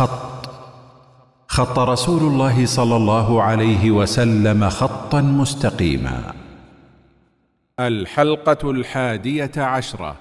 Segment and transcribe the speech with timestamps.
[0.00, 0.50] خط.
[1.48, 6.34] خط رسول الله صلى الله عليه وسلم خطا مستقيما.
[7.80, 10.16] الحلقة الحادية عشرة.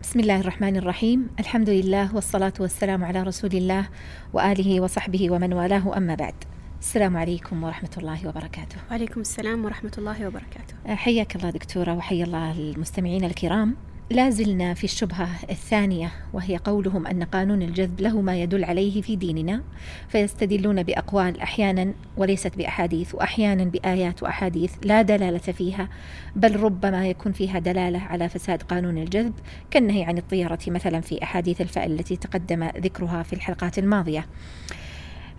[0.00, 1.30] بسم الله الرحمن الرحيم.
[1.40, 3.88] الحمد لله والصلاة والسلام على رسول الله
[4.32, 5.96] وآله وصحبه ومن والاه.
[5.96, 6.34] أما بعد
[6.80, 8.76] السلام عليكم ورحمة الله وبركاته.
[8.90, 10.94] وعليكم السلام ورحمة الله وبركاته.
[10.94, 13.76] حياك الله دكتورة وحيا الله المستمعين الكرام.
[14.10, 19.16] لا زلنا في الشبهة الثانية وهي قولهم أن قانون الجذب له ما يدل عليه في
[19.16, 19.62] ديننا
[20.08, 25.88] فيستدلون بأقوال أحيانا وليست بأحاديث وأحيانا بآيات وأحاديث لا دلالة فيها
[26.36, 29.32] بل ربما يكون فيها دلالة على فساد قانون الجذب
[29.70, 34.26] كالنهي عن الطيرة مثلا في أحاديث الفأل التي تقدم ذكرها في الحلقات الماضية.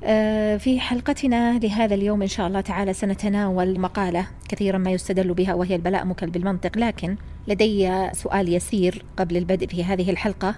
[0.03, 5.53] آه، في حلقتنا لهذا اليوم إن شاء الله تعالى سنتناول مقالة كثيرا ما يستدل بها
[5.53, 7.15] وهي البلاء مكل بالمنطق لكن
[7.47, 10.55] لدي سؤال يسير قبل البدء في هذه الحلقة.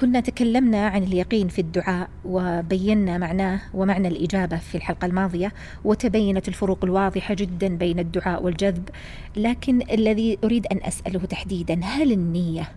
[0.00, 5.52] كنا تكلمنا عن اليقين في الدعاء وبينا معناه ومعنى الإجابة في الحلقة الماضية
[5.84, 8.88] وتبينت الفروق الواضحة جدا بين الدعاء والجذب.
[9.36, 12.68] لكن الذي أريد أن أسأله تحديدا هل النية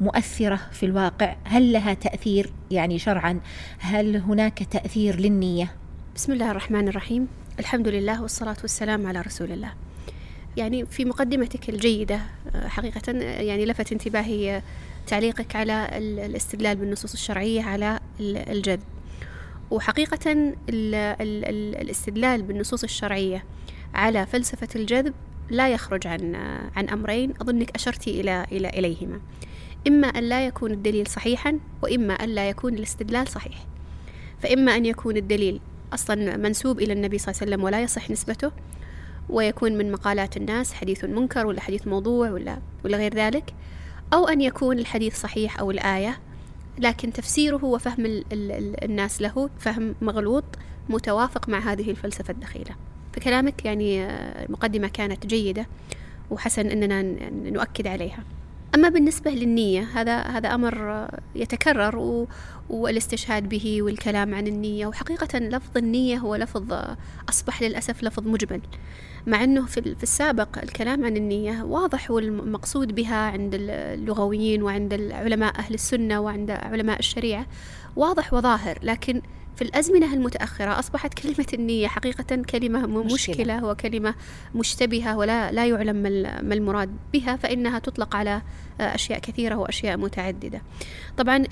[0.00, 3.40] مؤثرة في الواقع؟ هل لها تأثير؟ يعني شرعا
[3.78, 5.72] هل هناك تأثير للنية؟
[6.14, 7.28] بسم الله الرحمن الرحيم.
[7.58, 9.72] الحمد لله والصلاة والسلام على رسول الله.
[10.56, 12.20] يعني في مقدمتك الجيدة
[12.54, 14.62] حقيقة يعني لفت انتباهي
[15.06, 18.80] تعليقك على الاستدلال بالنصوص الشرعية على الجذب.
[19.70, 20.54] وحقيقة ال
[20.94, 23.44] ال ال الاستدلال بالنصوص الشرعية
[23.94, 25.14] على فلسفة الجذب
[25.50, 26.34] لا يخرج عن
[26.76, 29.20] عن أمرين أظنك أشرتي إلى إلى إليهما.
[29.88, 33.66] إما أن لا يكون الدليل صحيحا وإما أن لا يكون الاستدلال صحيح.
[34.42, 35.60] فإما أن يكون الدليل
[35.92, 38.50] أصلا منسوب إلى النبي صلى الله عليه وسلم ولا يصح نسبته
[39.30, 43.54] ويكون من مقالات الناس حديث منكر ولا حديث موضوع ولا ولا غير ذلك
[44.12, 46.18] أو أن يكون الحديث صحيح أو الآية
[46.78, 50.44] لكن تفسيره وفهم ال ال الناس له فهم مغلوط
[50.88, 52.76] متوافق مع هذه الفلسفة الدخيلة.
[53.12, 54.04] فكلامك يعني
[54.44, 55.66] المقدمة كانت جيدة
[56.30, 57.02] وحسن أننا
[57.50, 58.24] نؤكد عليها.
[58.74, 62.26] أما بالنسبة للنية هذا هذا أمر يتكرر
[62.70, 66.74] والاستشهاد به والكلام عن النية وحقيقة لفظ النية هو لفظ
[67.28, 68.60] أصبح للأسف لفظ مجمل
[69.26, 75.74] مع أنه في السابق الكلام عن النية واضح والمقصود بها عند اللغويين وعند علماء أهل
[75.74, 77.46] السنة وعند علماء الشريعة
[77.96, 79.22] واضح وظاهر لكن
[79.56, 84.14] في الأزمنة المتأخرة أصبحت كلمة النية حقيقة كلمة مشكلة, مشكلة وكلمة
[84.54, 85.96] مشتبهة ولا لا يعلم
[86.42, 88.42] ما المراد بها فإنها تطلق على
[88.80, 90.62] أشياء كثيرة وأشياء متعددة.
[91.16, 91.44] طبعا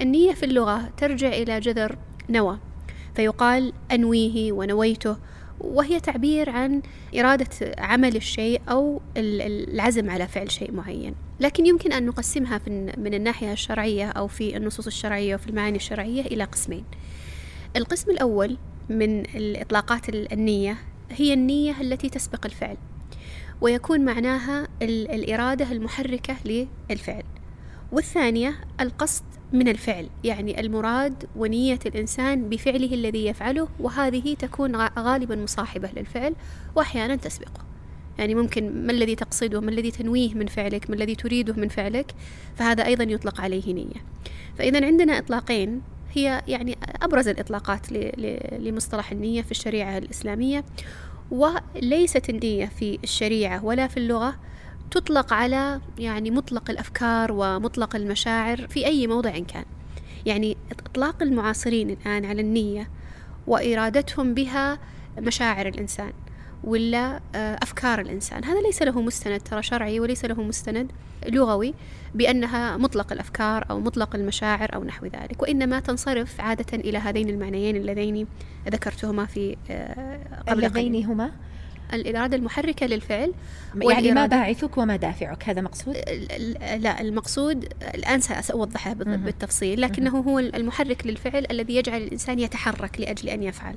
[0.00, 1.98] النية في اللغة ترجع إلى جذر
[2.30, 2.58] نوى
[3.14, 5.16] فيقال أنويه ونويته
[5.60, 6.82] وهي تعبير عن
[7.18, 11.14] إرادة عمل الشيء أو العزم على فعل شيء معين.
[11.40, 12.60] لكن يمكن أن نقسمها
[12.96, 16.84] من الناحية الشرعية أو في النصوص الشرعية وفي المعاني الشرعية إلى قسمين.
[17.76, 18.56] القسم الأول
[18.88, 20.76] من الإطلاقات النية
[21.10, 22.76] هي النية التي تسبق الفعل
[23.60, 26.36] ويكون معناها الإرادة المحركة
[26.90, 27.22] للفعل.
[27.92, 35.90] والثانية القصد من الفعل يعني المراد ونية الإنسان بفعله الذي يفعله وهذه تكون غالبا مصاحبة
[35.96, 36.34] للفعل
[36.76, 37.64] وأحيانا تسبقه.
[38.18, 42.14] يعني ممكن ما الذي تقصده ما الذي تنويه من فعلك ما الذي تريده من فعلك
[42.56, 44.04] فهذا أيضا يطلق عليه نية.
[44.58, 45.82] فإذا عندنا إطلاقين
[46.12, 47.92] هي يعني أبرز الإطلاقات
[48.52, 50.64] لمصطلح النية في الشريعة الإسلامية
[51.30, 54.36] وليست النية في الشريعة ولا في اللغة
[54.90, 59.64] تطلق على يعني مطلق الأفكار ومطلق المشاعر في أي موضع كان.
[60.26, 62.90] يعني إطلاق المعاصرين الآن على النية
[63.46, 64.78] وإرادتهم بها
[65.18, 66.12] مشاعر الإنسان.
[66.64, 68.44] ولا آه، أفكار الإنسان.
[68.44, 70.92] هذا ليس له مستند ترى شرعي وليس له مستند
[71.26, 71.74] لغوي
[72.14, 77.76] بأنها مطلق الأفكار أو مطلق المشاعر أو نحو ذلك وإنما تنصرف عادة إلى هذين المعنيين
[77.76, 78.26] اللذين
[78.68, 80.18] ذكرتهما في آه،
[80.48, 81.30] قبل اللذين هما؟
[81.92, 83.32] الإرادة المحركة للفعل
[83.82, 85.96] يعني ما باعثك وما دافعك هذا مقصود؟
[86.78, 93.42] لا المقصود الآن سأوضحها بالتفصيل لكنه هو المحرك للفعل الذي يجعل الإنسان يتحرك لأجل أن
[93.42, 93.74] يفعل.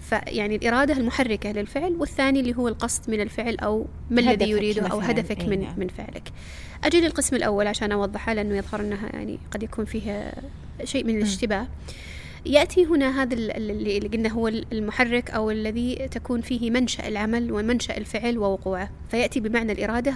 [0.00, 4.98] فيعني الإرادة المحركة للفعل والثاني اللي هو القصد من الفعل أو ما الذي يريده أو
[4.98, 5.74] هدفك من نعم.
[5.76, 6.32] من فعلك.
[6.84, 10.32] أجي للقسم الأول عشان أوضحها لأنه يظهر أنها يعني قد يكون فيها
[10.84, 11.66] شيء من الاشتباه.
[12.46, 18.38] يأتي هنا هذا اللي قلنا هو المحرك أو الذي تكون فيه منشأ العمل ومنشأ الفعل
[18.38, 18.90] ووقوعه.
[19.10, 20.14] فيأتي بمعنى الإرادة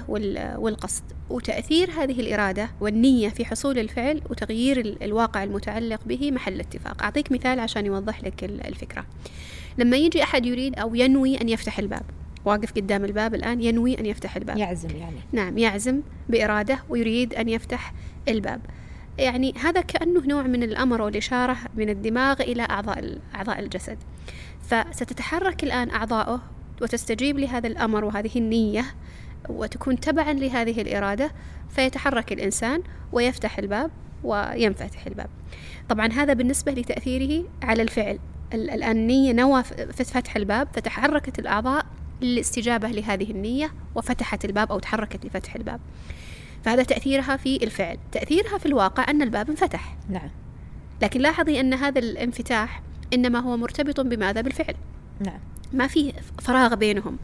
[0.58, 1.04] والقصد.
[1.30, 7.02] وتأثير هذه الإرادة والنية في حصول الفعل وتغيير الواقع المتعلق به محل اتفاق.
[7.02, 9.06] أعطيك مثال عشان يوضح لك الفكرة.
[9.78, 12.02] لما يجي أحد يريد أو ينوي أن يفتح الباب
[12.44, 14.58] واقف قدام الباب الآن ينوي أن يفتح الباب.
[14.58, 15.16] يعزم يعني.
[15.32, 17.94] نعم يعزم بإرادة ويريد أن يفتح
[18.28, 18.60] الباب.
[19.18, 23.98] يعني هذا كأنه نوع من الأمر والإشارة من الدماغ إلى أعضاء أعضاء الجسد.
[24.62, 26.42] فستتحرك الآن أعضاؤه
[26.82, 28.84] وتستجيب لهذا الأمر وهذه النية
[29.48, 31.32] وتكون تبعا لهذه الإرادة
[31.68, 32.82] فيتحرك الإنسان
[33.12, 33.90] ويفتح الباب
[34.24, 35.28] وينفتح الباب.
[35.88, 38.18] طبعا هذا بالنسبة لتأثيره على الفعل.
[38.54, 39.62] الآن النية نوى
[39.92, 41.86] فتح الباب فتحركت الأعضاء
[42.20, 45.80] للاستجابة لهذه النية وفتحت الباب أو تحركت لفتح الباب.
[46.64, 47.98] فهذا تأثيرها في الفعل.
[48.12, 49.96] تأثيرها في الواقع أن الباب انفتح.
[50.08, 50.30] نعم.
[51.02, 52.82] لكن لاحظي أن هذا الانفتاح
[53.14, 54.74] إنما هو مرتبط بماذا؟ بالفعل.
[55.20, 55.38] نعم.
[55.72, 56.12] ما في
[56.42, 57.18] فراغ بينهم.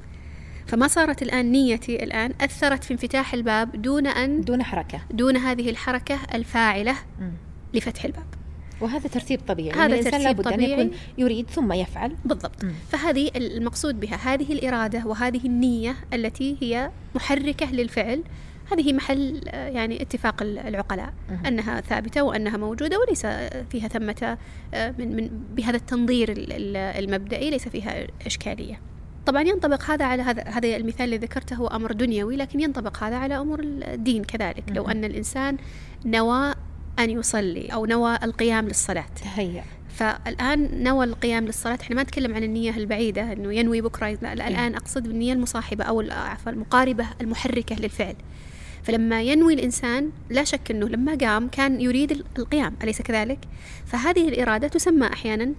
[0.66, 5.00] فما صارت الآن نيتي الآن أثرت في انفتاح الباب دون أن دون حركة.
[5.10, 7.32] دون هذه الحركة الفاعلة مم.
[7.74, 8.26] لفتح الباب.
[8.80, 9.70] وهذا ترتيب طبيعي.
[9.70, 10.72] هذا يعني الإنسان ترتيب لابد أن طبيعي.
[10.72, 12.16] يكون يريد ثم يفعل.
[12.24, 12.64] بالضبط.
[12.64, 12.72] مم.
[12.90, 18.22] فهذه المقصود بها هذه الإرادة وهذه النية التي هي محركة للفعل
[18.72, 21.12] هذه محل آه، يعني اتفاق ال- العقلاء.
[21.46, 23.26] أنها ثابتة وأنها موجودة وليس
[23.70, 24.38] فيها ثمة
[24.74, 28.80] آه، من, من بهذا التنظير ال- ال- المبدئي ليس فيها إشكالية
[29.26, 33.16] طبعا ينطبق هذا على هذا هذا المثال اللي ذكرته هو أمر دنيوي لكن ينطبق هذا
[33.16, 34.90] على أمور الدين كذلك لو مم.
[34.90, 35.56] أن الإنسان
[36.06, 36.54] نوى
[36.98, 42.42] أن يصلي أو نوى القيام للصلاة تهيأ فالآن نوى القيام للصلاة إحنا ما نتكلم عن
[42.42, 44.48] النية البعيدة إنه ينوي بكرة لا, لا إيه.
[44.54, 48.14] الآن أقصد بالنية المصاحبة أو ال- عفوا المقاربة المحركة للفعل
[48.82, 53.38] فلما ينوي الإنسان لا شك أنه لما قام كان يريد ال- القيام أليس كذلك؟
[53.86, 55.52] فهذه الإرادة تسمى أحيانا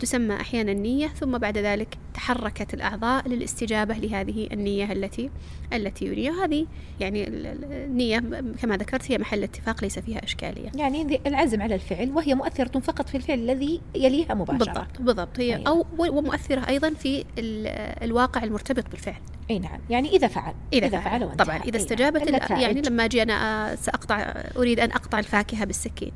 [0.00, 5.30] تسمى أحيانا نية ثم بعد ذلك تحركت الأعضاء للاستجابة لهذه النية التي
[5.72, 6.66] التي يريدها هذه
[7.00, 8.18] يعني ال- ال- النية
[8.62, 10.70] كما ذكرت هي محل اتفاق ليس فيها إشكالية.
[10.74, 14.58] يعني العزم على الفعل وهي مؤثرة فقط في الفعل الذي يليها مباشرة.
[14.64, 15.40] بالضبط بالضبط.
[15.40, 15.68] هي أيوة.
[15.68, 19.20] أو و- ومؤثرة أيضا في ال- الواقع المرتبط بالفعل.
[19.50, 19.80] أي نعم.
[19.90, 20.54] يعني إذا فعل.
[20.72, 21.24] إذا, فعل.
[21.24, 21.46] وانتهى.
[21.46, 21.74] طبعا إذا نعم.
[21.80, 22.60] استجابت النتائج.
[22.62, 24.16] يعني لما أجي أنا آه، ساقطع
[24.56, 26.12] أريد أن أقطع الفاكهة بالسكين.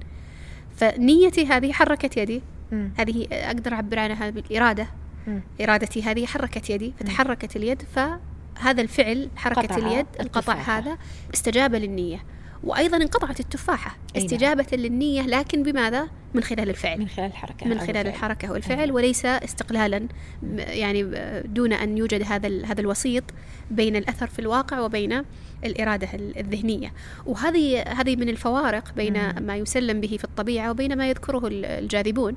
[0.76, 2.42] فنيتي هذه حركت يدي.
[2.72, 4.86] هذه أقدر أعبر عنها بالإرادة
[5.26, 5.40] مم.
[5.60, 10.78] إرادتي هذه حركت يدي فتحركت اليد فهذا الفعل حركة قطع اليد القطع التفاحة.
[10.78, 10.98] هذا
[11.34, 12.24] استجاب للنية
[12.64, 14.24] وأيضا انقطعت التفاحة نعم.
[14.24, 18.06] استجابة للنية لكن بماذا من خلال الفعل من خلال الحركة من خلال الفعل.
[18.06, 18.94] الحركة والفعل أيوة.
[18.94, 20.08] وليس استقلالا
[20.56, 21.02] يعني
[21.44, 23.24] دون أن يوجد هذا هذا الوسيط
[23.70, 25.22] بين الأثر في الواقع وبين
[25.64, 26.92] الإرادة ال- الذهنية
[27.26, 29.12] وهذه هذه من الفوارق بين.
[29.46, 32.36] ما يسلم به في الطبيعة وبين ما يذكره ال- الجاذبون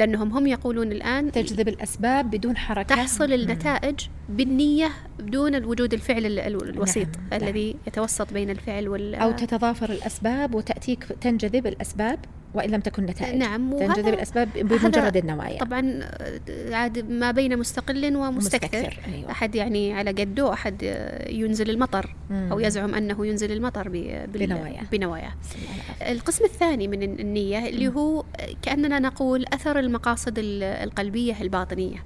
[0.00, 3.32] لأنهم هم يقولون الآن تجذب الأسباب بدون حركة تحصل.
[3.32, 4.88] النتائج بالنية
[5.18, 7.42] بدون وجود الفعل ال- ال- الوسيط نعم.
[7.42, 12.18] الذي يتوسط بين الفعل وال أو تتضافر الأسباب وتأتيك تنجذب الأسباب
[12.54, 17.58] وإن لم تكن نتائج نعم، تنجذب الأسباب هذا بمجرد النوايا طبعا آه، عاد ما بين
[17.58, 19.30] مستقل ومستكثر مستكثر، أيوة.
[19.30, 22.48] أحد يعني على قده أحد آه، ينزل المطر مم.
[22.52, 24.82] أو يزعم أنه ينزل المطر ب- بال- بنواياه.
[24.92, 26.12] بنواياه بسم الله العافية.
[26.12, 28.24] القسم الثاني من النية اللي هو
[28.62, 32.04] كأننا نقول أثر المقاصد ال- القلبية الباطنية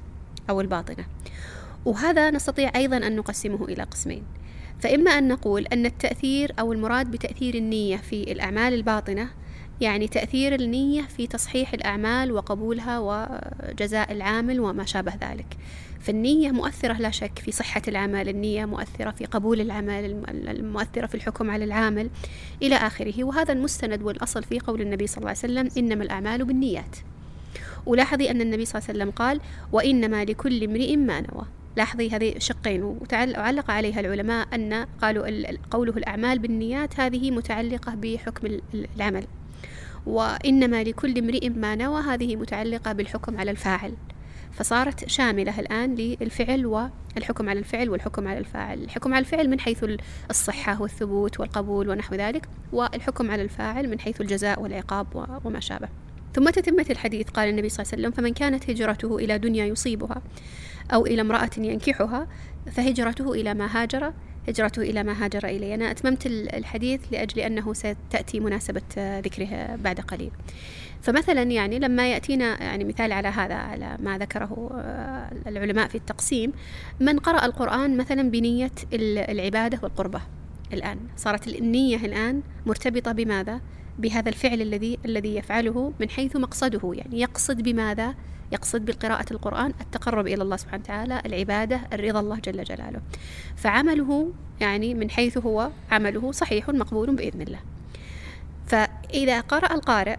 [0.50, 1.04] أو الباطنة.
[1.84, 4.22] وهذا نستطيع أيضا أن نقسمه إلى قسمين.
[4.80, 9.28] فإما أن نقول أن التأثير أو المراد بتأثير النية في الأعمال الباطنة
[9.80, 15.46] يعني تأثير النية في تصحيح الأعمال وقبولها وجزاء العامل وما شابه ذلك.
[16.00, 21.14] فالنية مؤثرة لا شك في صحة العمل النية مؤثرة في قبول العمل الم- المؤثرة في
[21.14, 22.10] الحكم على العامل
[22.62, 23.24] إلى آخره.
[23.24, 26.96] وهذا المستند والأصل في قول النبي صلى الله عليه وسلم إنما الأعمال بالنيات.
[27.86, 29.40] ولاحظي أن النبي صلى الله عليه وسلم قال
[29.72, 31.44] وإنما لكل امرئ ما نوى.
[31.76, 37.94] لاحظي هذه شقين وعلق عليها العلماء أن قالوا ال- ال- قوله الأعمال بالنيات هذه متعلقة
[37.94, 39.24] بحكم ال- ال- العمل.
[40.06, 43.94] وإنما لكل امرئ ما نوى هذه متعلقة بالحكم على الفاعل.
[44.52, 48.82] فصارت شاملة الآن للفعل والحكم على الفعل والحكم على الفاعل.
[48.82, 50.00] الحكم على الفعل من حيث ال-
[50.30, 55.06] الصحة والثبوت والقبول ونحو ذلك والحكم على الفاعل من حيث الجزاء والعقاب
[55.44, 55.88] وما شابه.
[56.34, 60.22] ثم تتمة الحديث قال النبي صلى الله عليه وسلم فمن كانت هجرته إلى دنيا يصيبها
[60.94, 62.26] أو إلى امرأة ينكحها
[62.72, 64.12] فهجرته إلى ما هاجر
[64.48, 69.76] هجرته إلى ما هاجر إليه أنا أتممت ال- الحديث لأجل أنه ستأتي مناسبة آه، ذكره
[69.76, 70.30] بعد قليل.
[71.02, 76.52] فمثلا يعني لما يأتينا يعني مثال على هذا على ما ذكره آه، العلماء في التقسيم
[77.00, 80.20] من قرأ القرآن مثلا بنية ال- العبادة والقربة.
[80.72, 83.60] الآن صارت النية الآن مرتبطة بماذا؟
[83.98, 86.92] بهذا الفعل الذي الذي يفعله من حيث مقصده.
[86.94, 88.14] يعني يقصد بماذا؟
[88.52, 93.00] يقصد بقراءة القرآن التقرب إلى الله سبحانه وتعالى العبادة الرضا الله جل جلاله.
[93.56, 97.60] فعمله يعني من حيث هو عمله صحيح مقبول بإذن الله.
[98.66, 100.16] فإذا قرأ القارئ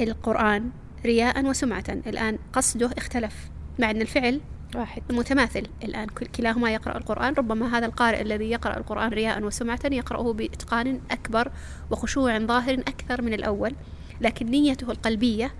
[0.00, 0.70] القرآن
[1.04, 4.40] رياء وسمعة الآن قصده اختلف مع أن الفعل
[4.76, 5.02] واحد.
[5.10, 6.08] متماثل الآن.
[6.08, 7.34] كلاهما يقرأ القرآن.
[7.34, 11.52] ربما هذا القارئ الذي يقرأ القرآن رياء وسمعة يقرأه بإتقان أكبر
[11.90, 13.74] وخشوع ظاهر أكثر من الأول.
[14.20, 15.54] لكن نيته القلبية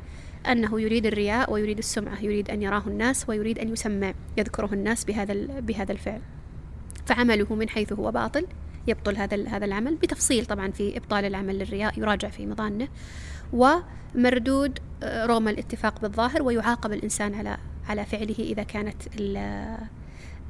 [0.46, 5.34] أنه يريد الرياء ويريد السمعة يريد أن يراه الناس ويريد أن يسمع يذكره الناس بهذا
[5.60, 6.20] بهذا الفعل.
[7.06, 8.46] فعمله من حيث هو باطل
[8.86, 12.88] يبطل هذا هذا العمل بتفصيل طبعا في إبطال العمل للرياء يراجع في مظانه.
[13.52, 17.56] ومردود آه، رغم الاتفاق بالظاهر ويعاقب الإنسان على
[17.88, 19.02] على فعله إذا كانت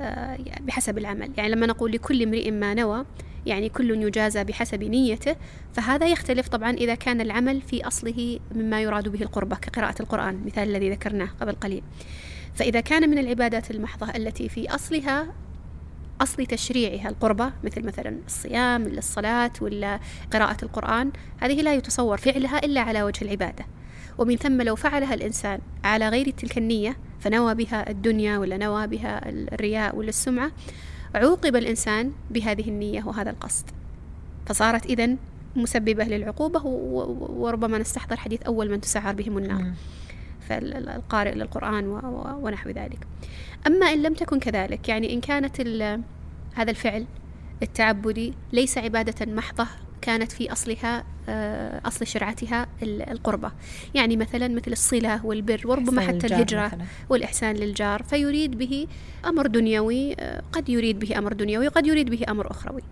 [0.01, 1.31] آه، بحسب العمل.
[1.37, 3.05] يعني لما نقول لكل امرئ ما نوى
[3.47, 5.37] يعني كل يجازى بحسب نيته
[5.73, 10.69] فهذا يختلف طبعا إذا كان العمل في أصله مما يراد به القربة كقراءة القرآن مثال
[10.69, 11.83] الذي ذكرناه قبل قليل.
[12.55, 15.27] فإذا كان من العبادات المحضة التي في أصلها
[16.21, 20.01] أصل تشريعها القربة مثل مثلا الصيام الصلاة ولا
[20.33, 23.67] قراءة القرآن هذه لا يتصور فعلها إلا على وجه العبادة.
[24.19, 29.29] ومن ثم لو فعلها الإنسان على غير تلك النية فنوى بها الدنيا ولا نوى بها
[29.29, 30.53] الرياء ولا السمعة
[31.15, 33.65] عوقب الإنسان بهذه النية وهذا القصد.
[34.47, 35.17] فصارت إذن
[35.57, 39.73] مسببة للعقوبة وربما نستحضر حديث أول من تسعر بهم النار.
[40.49, 41.87] فالقارئ للقرآن
[42.43, 43.07] ونحو ذلك.
[43.67, 45.61] أما إن لم تكن كذلك يعني إن كانت
[46.55, 47.07] هذا الفعل
[47.63, 49.67] التعبدي ليس عبادة محضة
[50.01, 51.05] كانت في أصلها
[51.87, 53.53] أصل شرعتها القربة.
[53.95, 56.85] يعني مثلا مثل الصلة والبر وربما حتى الهجرة مثلاً.
[57.09, 58.87] والإحسان للجار فيريد به
[59.25, 62.83] أمر دنيوي آه، قد يريد به أمر دنيوي وقد يريد به أمر أخروي.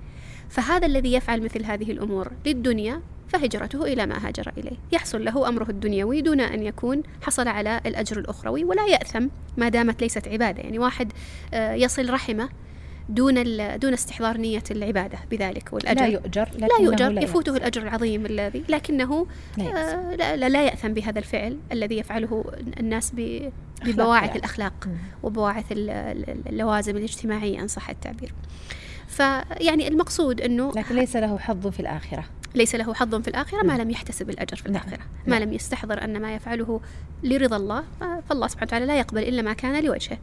[0.49, 4.77] فهذا الذي يفعل مثل هذه الأمور للدنيا فهجرته إلى ما هاجر إليه.
[4.93, 10.03] يحصل له أمره الدنيوي دون أن يكون حصل على الأجر الأخروي ولا يأثم ما دامت
[10.03, 10.63] ليست عبادة.
[10.63, 11.13] يعني واحد
[11.55, 12.49] آه، يصل رحمه
[13.09, 13.35] دون
[13.79, 16.01] دون استحضار نية العبادة بذلك والأجر.
[16.01, 19.27] لا يؤجر لا يؤجر لا يفوته الأجر العظيم الذي لكنه
[19.59, 22.45] لا, آه لا, لا, لا يأثم بهذا الفعل الذي يفعله
[22.81, 23.13] الناس
[23.85, 24.39] ببواعث يعني.
[24.39, 24.89] الأخلاق
[25.23, 28.35] وبواعث اللوازم الاجتماعية إن صح التعبير.
[29.09, 32.25] فيعني المقصود أنه لكن ليس له حظ في الآخرة.
[32.55, 35.03] ليس له حظ في الآخرة ما لم يحتسب الأجر في الآخرة.
[35.27, 36.81] ما لم يستحضر أن ما يفعله
[37.23, 37.85] لرضا الله
[38.29, 40.19] فالله سبحانه وتعالى لا يقبل إلا ما كان لوجهه.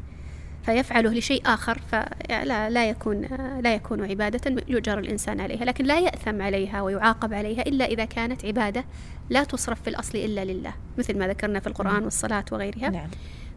[0.66, 3.22] فيفعله لشيء آخر فلا لا يكون
[3.64, 8.46] لا يكون عبادة يؤجر الإنسان عليها لكن لا يأثم عليها ويعاقب عليها إلا إذا كانت
[8.46, 8.86] عبادة
[9.30, 12.04] لا تصرف في الأصل إلا لله مثل ما ذكرنا في القرآن نعم.
[12.04, 13.10] والصلاة وغيرها نعم.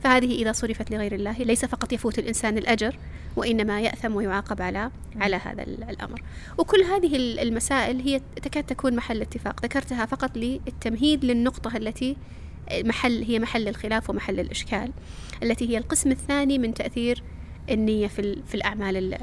[0.05, 2.97] فهذه إذا صرفت لغير الله ليس فقط يفوت الإنسان الأجر
[3.37, 5.23] وإنما يأثم ويعاقب على نعم.
[5.23, 6.23] على هذا الأمر
[6.59, 12.17] وكل هذه المسائل هي تكاد تكون محل اتفاق ذكرتها فقط للتمهيد للنقطة التي
[12.73, 14.93] محل هي محل الخلاف ومحل الإشكال
[15.43, 17.23] التي هي القسم الثاني من تأثير
[17.71, 19.15] النية في, في الأعمال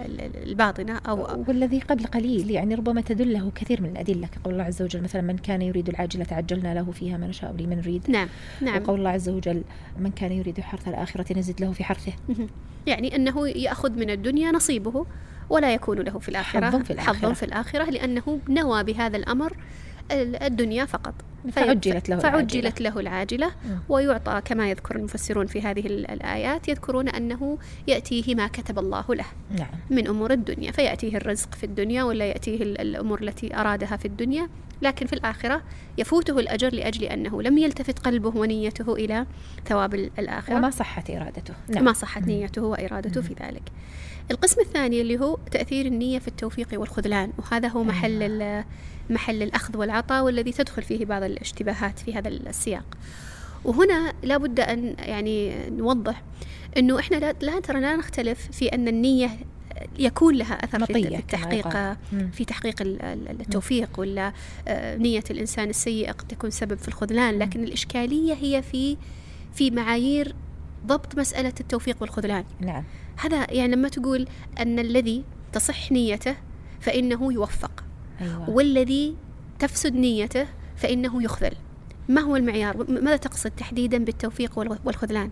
[0.43, 5.01] الباطنة أو والذي قبل قليل يعني ربما تدله كثير من الأدلة كقول الله عز وجل
[5.01, 8.12] مثلا من كان يريد العاجلة عجلنا له فيها ما نشاء لمن نريد.
[8.12, 8.27] نعم
[8.62, 8.81] نعم.
[8.81, 9.63] وقول الله عز وجل
[10.00, 12.13] من كان يريد حرث الآخرة نزد له في حرثه.
[12.88, 15.05] يعني أنه يأخذ من الدنيا نصيبه
[15.50, 19.53] ولا يكون له في الآخرة حظ في الآخرة, حظ في الآخرة لأنه نوى بهذا الأمر
[20.12, 21.13] الدنيا فقط.
[21.51, 23.51] فعجلت له فعجلت له العاجلة
[23.89, 29.25] ويعطى كما يذكر المفسرون في هذه الآيات يذكرون أنه يأتيه ما كتب الله له
[29.58, 29.68] نعم.
[29.89, 30.72] من أمور الدنيا.
[30.72, 34.50] فيأتيه الرزق في الدنيا ولا يأتيه الأمور التي أرادها في الدنيا.
[34.82, 35.62] لكن في الآخرة
[35.98, 39.25] يفوته الأجر لأجل أنه لم يلتفت قلبه ونيته إلى
[39.66, 40.56] ثواب الآخرة.
[40.56, 41.54] وما صحت إرادته.
[41.70, 41.84] نعم.
[41.84, 43.63] ما صحت نيته وإرادته في ذلك.
[44.32, 48.66] القسم الثاني اللي هو تأثير النية في التوفيق والخذلان وهذا هو محل أيوة.
[49.10, 52.98] محل الأخذ والعطاء والذي تدخل فيه بعض الاشتباهات في هذا السياق.
[53.66, 56.24] وهنا لابد أن يعني نوضح
[56.78, 59.30] أنه إحنا لا ترى لا نختلف في أن النية
[60.00, 61.70] يكون لها أثر في التحقيق
[62.32, 64.34] في تحقيق التوفيق ولا
[64.68, 67.39] آه، نية الإنسان السيئة قد تكون سبب في الخذلان.
[67.39, 68.98] لكن الإشكالية هي في
[69.54, 70.36] في معايير
[70.86, 72.44] ضبط مسألة التوفيق والخذلان.
[72.60, 72.84] نعم.
[73.18, 74.28] هذا يعني لما تقول
[74.60, 75.24] أن الذي
[75.54, 76.36] تصح نيته
[76.80, 77.84] فإنه يوفق.
[78.22, 78.50] أيوة.
[78.50, 79.16] والذي
[79.60, 81.54] تفسد نيته فإنه يخذل.
[82.10, 85.30] ما هو المعيار؟ ماذا تقصد تحديدا بالتوفيق والخذلان؟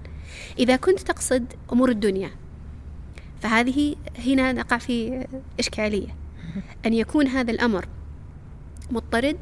[0.60, 2.32] إذا كنت تقصد أمور الدنيا
[3.42, 5.28] فهذه هنا نقع في
[5.60, 6.16] إشكالية.
[6.86, 7.88] أن يكون هذا الأمر
[8.92, 9.38] مضطرد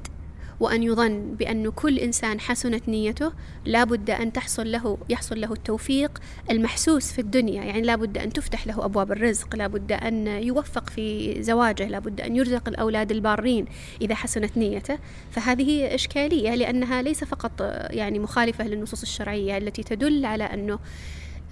[0.60, 3.32] وأن يظن بأن كل إنسان حسنت نيته
[3.66, 6.22] لابد أن تحصل له يحصل له التوفيق
[6.52, 7.64] المحسوس في الدنيا.
[7.64, 12.68] يعني لابد أن تفتح له أبواب الرزق لابد أن يوفق في زواجه لابد أن يرزق
[12.68, 13.66] الأولاد البارين
[14.02, 14.98] إذا حسنت نيته.
[15.32, 17.52] فهذه إشكالية لأنها ليس فقط
[17.90, 20.80] يعني مخالفة للنصوص الشرعية التي تدل على أنه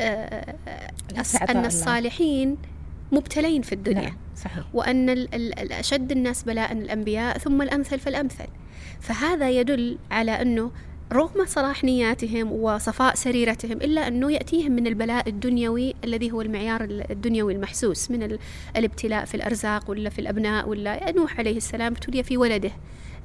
[0.01, 0.55] آه،
[1.49, 2.57] أن الصالحين
[3.11, 4.01] مبتلين في الدنيا.
[4.01, 4.63] نعم صحيح.
[4.73, 8.47] وأن الأشد الناس بلاء الأنبياء ثم الأمثل فالأمثل.
[9.03, 10.71] فهذا يدل على أنه
[11.13, 17.53] رغم صلاح نياتهم وصفاء سريرتهم إلا أنه يأتيهم من البلاء الدنيوي الذي هو المعيار الدنيوي
[17.53, 18.37] المحسوس من
[18.77, 22.71] الابتلاء في الأرزاق ولا في الأبناء ولا نوح عليه السلام ابتلي في ولده.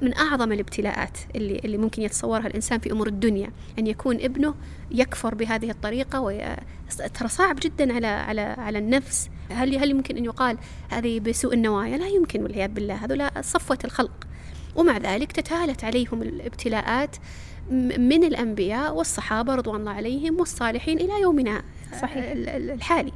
[0.01, 4.55] من أعظم الابتلاءات اللي, اللي ممكن يتصورها الإنسان في أمور الدنيا أن يكون ابنه
[4.91, 6.55] يكفر بهذه الطريقة وي...
[7.19, 9.29] ترى صعب جدا على على على النفس.
[9.51, 10.57] هل هل يمكن أن يقال
[10.89, 14.28] هذه بسوء النوايا؟ لا يمكن والعياذ بالله هذولا صفوة الخلق.
[14.75, 17.15] ومع ذلك تتالت عليهم الابتلاءات
[17.97, 21.63] من الأنبياء والصحابة رضوان الله عليهم والصالحين إلى يومنا
[22.01, 22.23] صحيح.
[22.45, 23.11] الحالي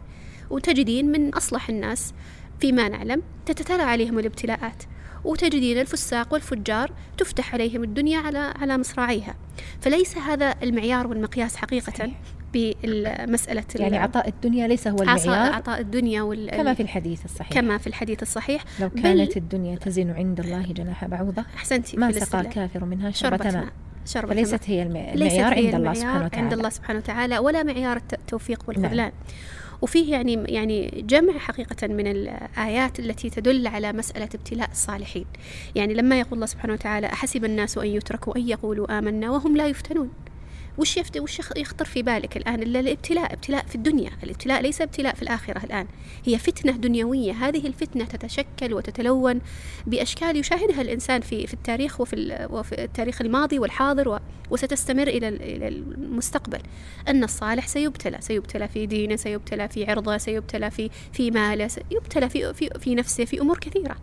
[0.50, 2.14] وتجدين من أصلح الناس
[2.60, 4.84] فيما نعلم تتتالى عليهم الابتلاءات
[5.26, 9.36] وتجدين الفساق والفجار تفتح عليهم الدنيا على على مصراعيها
[9.82, 12.14] فليس هذا المعيار والمقياس حقيقة صحيح.
[12.54, 16.50] بمسألة يعني عطاء الدنيا ليس هو المعيار عطاء الدنيا وال...
[16.50, 17.54] كما في الحديث الصحيح.
[17.54, 18.64] كما في الحديث الصحيح.
[18.80, 19.38] لو كانت.
[19.38, 23.68] الدنيا تزن عند الله جناح بعوضة أحسنتي ما سقى الكافر منها شربة ماء.
[24.06, 26.44] شربة فليست هي المعيار عند الله سبحانه وتعالى.
[26.44, 29.12] عند الله سبحانه وتعالى ولا معيار التوفيق والخذلان نعم.
[29.82, 35.26] وفيه يعني يعني جمع حقيقة من الآيات التي تدل على مسألة ابتلاء الصالحين.
[35.76, 39.68] يعني لما يقول الله سبحانه وتعالى أحسب الناس أن يتركوا أن يقولوا آمنا وهم لا
[39.68, 40.10] يفتنون.
[40.78, 44.12] وش يفت وش يخطر في بالك الآن؟ إلا الابتلاء ابتلاء في الدنيا.
[44.24, 45.88] الابتلاء ليس ابتلاء في الآخرة الآن.
[46.26, 47.32] هي فتنة دنيوية.
[47.32, 49.42] هذه الفتنة تتشكل وتتلون
[49.88, 54.20] بأشكال يشاهدها الإنسان في في التاريخ وفي وفي التاريخ الماضي والحاضر
[54.52, 56.60] وستستمر إلى إلى المستقبل.
[57.08, 58.18] أن الصالح سيبتلى.
[58.22, 63.26] سيبتلى في دينه سيبتلى في عرضه سيبتلى في في ماله سيبتلى في في في نفسه
[63.26, 63.96] في أمور كثيرة.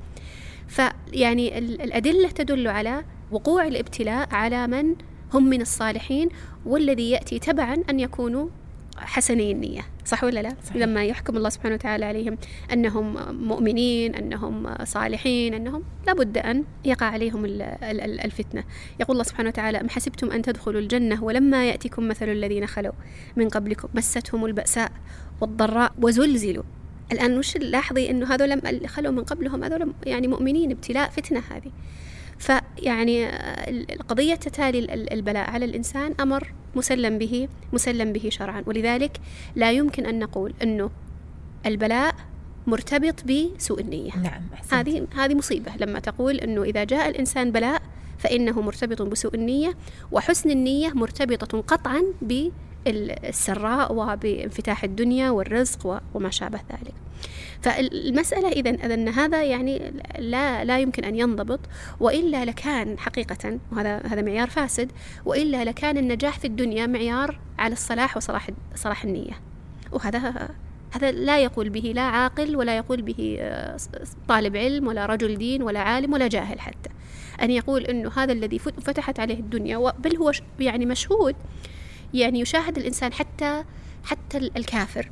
[0.69, 4.95] فيعني الأدلة تدل على وقوع الابتلاء على من
[5.35, 6.29] هم من الصالحين
[6.67, 8.49] والذي يأتي تبعا أن يكونوا
[8.97, 10.77] حسني النية صح ولا لا؟ صحيح.
[10.77, 12.39] لما يحكم الله سبحانه وتعالى عليهم
[12.73, 13.17] أنهم
[13.49, 17.45] مؤمنين أنهم صالحين أنهم لابد أن يقع عليهم
[18.25, 18.65] الفتنة.
[19.01, 22.93] يقول الله سبحانه وتعالى أم حسبتم أن تدخلوا الجنة ولما يأتيكم مثل الذين خلوا
[23.37, 24.93] من قبلكم؟ مستهم البأساء
[25.41, 26.65] والضراء وزلزلوا.
[27.13, 31.71] الآن وش لاحظي أنه هذول خلوا من قبلهم هذول يعني مؤمنين ابتلاء فتنة هذه.
[32.41, 33.29] فيعني
[33.93, 38.65] القضية تتالي البلاء على الإنسان أمر مسلم به مسلم به شرعا.
[38.67, 39.21] ولذلك
[39.57, 40.91] لا يمكن أن نقول أنه
[41.67, 42.15] البلاء
[42.67, 44.11] مرتبط بسوء النية.
[44.17, 47.83] نعم هذه هذه مصيبة لما تقول أنه إذا جاء الإنسان بلاء
[48.19, 49.75] فإنه مرتبط بسوء النية
[50.13, 52.03] وحسن النية مرتبطة قطعا
[52.85, 56.95] بالسراء وبانفتاح الدنيا والرزق وما شابه ذلك.
[57.63, 61.61] فالمسألة إذا أن هذا يعني لا لا يمكن أن ينضبط
[62.01, 64.93] وإلا لكان حقيقة وهذا هذا معيار فاسد
[65.25, 69.41] وإلا لكان النجاح في الدنيا معيار على الصلاح وصلاح صلاح النية.
[69.93, 70.49] وهذا
[70.93, 73.77] هذا لا يقول به لا عاقل ولا يقول به آه،
[74.29, 76.91] طالب علم ولا رجل دين ولا عالم ولا جاهل حتى.
[77.43, 81.37] أن يقول أنه هذا الذي فتحت عليه الدنيا بل هو يعني مشهود
[82.15, 83.65] يعني يشاهد الإنسان حتى
[84.05, 85.11] حتى الكافر.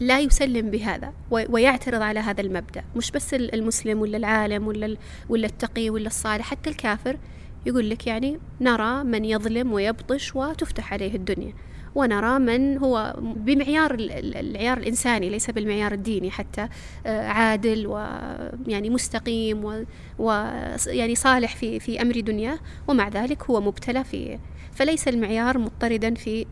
[0.00, 2.84] لا يسلم بهذا ويعترض على هذا المبدأ.
[2.96, 4.96] مش بس المسلم ولا العالم ولا
[5.28, 7.18] ولا التقي ولا الصالح حتى الكافر
[7.66, 11.52] يقول لك يعني نرى من يظلم ويبطش وتفتح عليه الدنيا.
[11.94, 16.68] ونرى من هو بمعيار العيار الإنساني ليس بالمعيار الديني حتى
[17.06, 19.86] آه، عادل ويعني مستقيم
[20.18, 22.58] ويعني صالح في في أمر دنياه.
[22.88, 24.38] ومع ذلك هو مبتلى في
[24.80, 26.46] فليس المعيار مضطردا في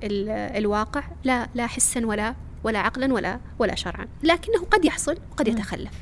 [0.57, 4.07] الواقع لا لا حسا ولا ولا عقلا ولا ولا شرعا.
[4.23, 5.93] لكنه قد يحصل وقد يتخلف.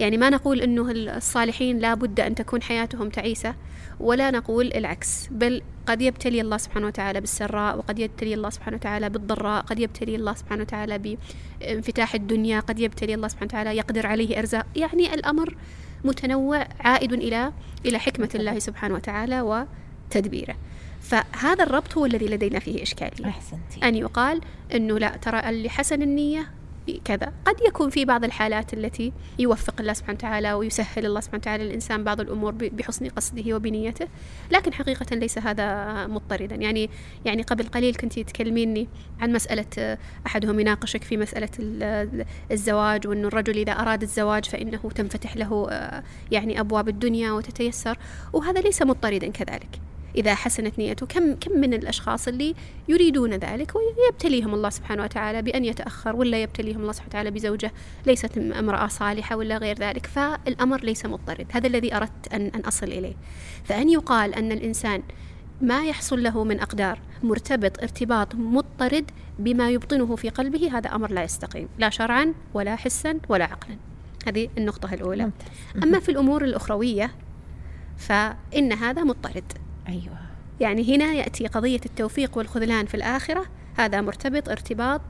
[0.00, 3.54] يعني ما نقول إنه الصالحين لا بد أن تكون حياتهم تعيسة
[4.00, 5.28] ولا نقول العكس.
[5.30, 10.16] بل قد يبتلي الله سبحانه وتعالى بالسراء وقد يبتلي الله سبحانه وتعالى بالضراء قد يبتلي
[10.16, 11.16] الله سبحانه وتعالى
[11.60, 14.66] بانفتاح الدنيا قد يبتلي الله سبحانه وتعالى يقدر عليه أرزاق.
[14.76, 15.56] يعني الأمر
[16.04, 17.52] متنوع عائد إلى
[17.86, 20.56] إلى حكمة الله سبحانه وتعالى وتدبيره.
[21.00, 23.26] فهذا الربط هو الذي لدينا فيه إشكالية.
[23.28, 23.88] أحسنتي.
[23.88, 24.40] أن يقال
[24.74, 26.50] أنه لا ترى اللي حسن النية
[27.04, 27.32] كذا.
[27.44, 32.04] قد يكون في بعض الحالات التي يوفق الله سبحانه وتعالى ويسهل الله سبحانه وتعالى للإنسان
[32.04, 34.08] بعض الأمور بحسن قصده وبنيته.
[34.50, 36.54] لكن حقيقة ليس هذا مضطردا.
[36.54, 36.90] يعني
[37.24, 38.88] يعني قبل قليل كنت تكلميني
[39.20, 41.48] عن مسألة أحدهم يناقشك في مسألة
[42.50, 45.68] الزواج وأن الرجل إذا أراد الزواج فإنه تنفتح له
[46.30, 47.98] يعني أبواب الدنيا وتتيسر.
[48.32, 49.80] وهذا ليس مضطردا كذلك.
[50.18, 52.54] إذا حسنت نيته كم كم من الأشخاص اللي
[52.88, 57.72] يريدون ذلك ويبتليهم الله سبحانه وتعالى بأن يتأخر ولا يبتليهم الله سبحانه وتعالى بزوجة
[58.06, 61.46] ليست امرأة صالحة ولا غير ذلك فالأمر ليس مضطرد.
[61.50, 63.14] هذا الذي أردت أن, أن أصل إليه.
[63.64, 65.02] فأن يقال أن الإنسان
[65.60, 71.22] ما يحصل له من أقدار مرتبط ارتباط مضطرد بما يبطنه في قلبه هذا أمر لا
[71.22, 73.76] يستقيم لا شرعا ولا حسا ولا عقلا.
[74.26, 75.30] هذه النقطة الأولى.
[75.82, 77.10] أما في الأمور الأخروية
[77.96, 79.67] فإن هذا مضطرد.
[79.88, 80.18] أيوة.
[80.60, 83.46] يعني هنا يأتي قضية التوفيق والخذلان في الآخرة.
[83.76, 85.00] هذا مرتبط ارتباط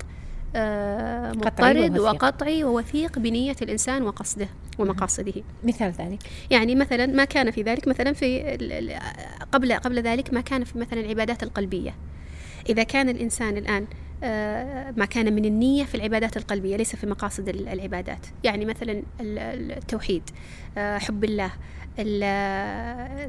[0.56, 5.42] آه، مضطرد وقطعي ووثيق بنية الإنسان وقصده ومقاصده.
[5.64, 6.18] مثال ذلك.
[6.50, 8.40] يعني مثلا ما كان في ذلك مثلا في
[9.52, 11.94] قبل قبل ذلك ما كان في مثلا العبادات القلبية.
[12.68, 14.07] إذا كان الإنسان الآن آه،
[14.96, 18.26] ما كان من النية في العبادات القلبية ليس في مقاصد العبادات.
[18.44, 20.22] يعني مثلا التوحيد
[20.78, 21.50] آه، حب الله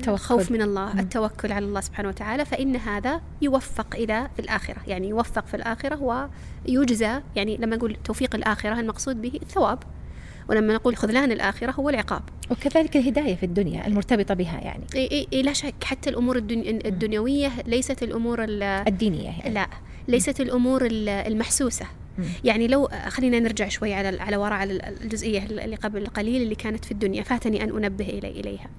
[0.07, 4.77] الخوف من الله التوكل على الله سبحانه وتعالى فإن هذا يوفق إلى في الآخرة.
[4.87, 6.29] يعني يوفق في الآخرة
[6.67, 9.79] ويجزى يعني لما نقول توفيق الآخرة المقصود به الثواب.
[10.49, 12.21] ولما نقول خذلان الآخرة هو العقاب.
[12.51, 14.83] وكذلك الهداية في الدنيا المرتبطة بها يعني.
[14.95, 19.53] إي إي لا شك حتى الأمور الدنيوية ليست الأمور الدينية يعني.
[19.53, 19.67] لا.
[20.09, 21.85] ليست الأمور المحسوسة.
[22.43, 26.85] يعني لو خلينا نرجع شوي على على وراء على الجزئية اللي قبل قليل اللي كانت
[26.85, 27.23] في الدنيا.
[27.23, 28.69] فاتني أن أنبه الي إليها.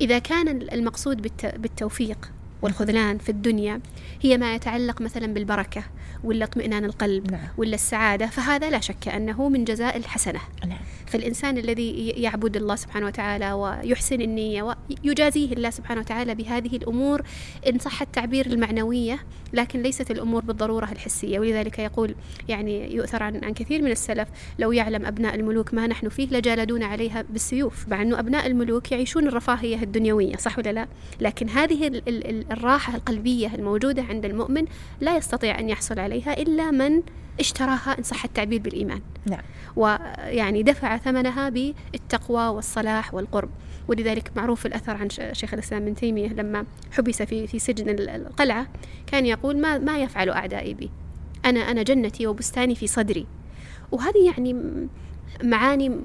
[0.00, 2.30] إذا كان المقصود بالتوفيق
[2.62, 3.80] والخذلان في الدنيا
[4.22, 5.84] هي ما يتعلق مثلا بالبركة
[6.24, 7.40] ولا اطمئنان القلب نعم.
[7.56, 10.78] ولا السعادة فهذا لا شك أنه من جزاء الحسنة نعم.
[11.06, 17.22] فالإنسان الذي يعبد الله سبحانه وتعالى ويحسن النية ويجازيه الله سبحانه وتعالى بهذه الأمور
[17.68, 19.18] إن صح التعبير المعنوية
[19.52, 22.14] لكن ليست الأمور بالضرورة الحسية ولذلك يقول
[22.48, 26.82] يعني يؤثر عن, عن كثير من السلف لو يعلم أبناء الملوك ما نحن فيه لجالدون
[26.82, 30.86] عليها بالسيوف مع أنه أبناء الملوك يعيشون الرفاهية الدنيوية صح ولا لا
[31.20, 32.02] لكن هذه
[32.50, 34.64] الراحة القلبية الموجودة عند المؤمن
[35.00, 37.02] لا يستطيع أن يحصل عليها إلا من
[37.40, 39.00] اشتراها إن صح التعبير بالإيمان.
[39.26, 39.42] نعم.
[39.76, 43.50] ويعني دفع ثمنها بالتقوى والصلاح والقرب.
[43.88, 48.66] ولذلك معروف الأثر عن شيخ الإسلام ابن تيمية لما حبس في في سجن القلعة
[49.06, 50.90] كان يقول ما ما يفعل أعدائي بي؟
[51.44, 53.26] أنا أنا جنتي وبستاني في صدري.
[53.92, 54.56] وهذه يعني
[55.42, 56.00] معاني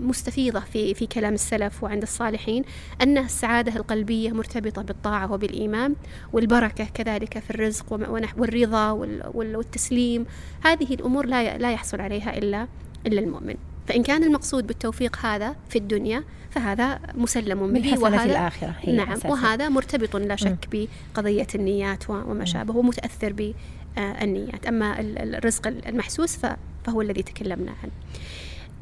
[0.00, 2.64] مستفيضة في في كلام السلف وعند الصالحين
[3.02, 5.94] أن السعادة القلبية مرتبطة بالطاعة وبالإيمان
[6.32, 7.92] والبركة كذلك في الرزق
[8.36, 8.90] والرضا
[9.34, 10.26] والتسليم.
[10.64, 12.68] هذه الأمور لا لا يحصل عليها إلا
[13.06, 13.54] إلا المؤمن.
[13.86, 19.18] فإن كان المقصود بالتوفيق هذا في الدنيا فهذا مسلم به وهذا الآخرة هي نعم.
[19.24, 24.66] وهذا مرتبط لا شك بقضية النيات وما شابه ومتأثر بالنيات.
[24.66, 26.38] أما الرزق المحسوس
[26.84, 27.92] فهو الذي تكلمنا عنه.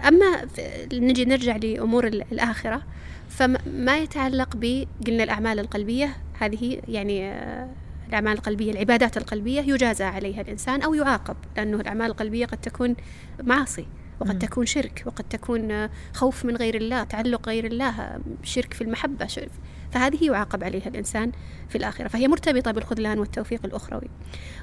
[0.08, 0.46] أما
[0.92, 2.82] نجي نرجع لأمور الآخرة
[3.28, 7.68] فما يتعلق بقلنا الأعمال القلبية هذه يعني آه،
[8.08, 12.96] الأعمال القلبية العبادات القلبية يجازى عليها الإنسان أو يعاقب لأنه الأعمال القلبية قد تكون
[13.42, 13.86] معاصي
[14.20, 18.80] وقد تكون شرك وقد تكون آه، خوف من غير الله تعلق غير الله شرك في
[18.84, 19.50] المحبة شرك.
[19.92, 21.32] فهذه يعاقب عليها الإنسان
[21.68, 24.08] في الآخرة فهي مرتبطة بالخذلان والتوفيق الأخروي.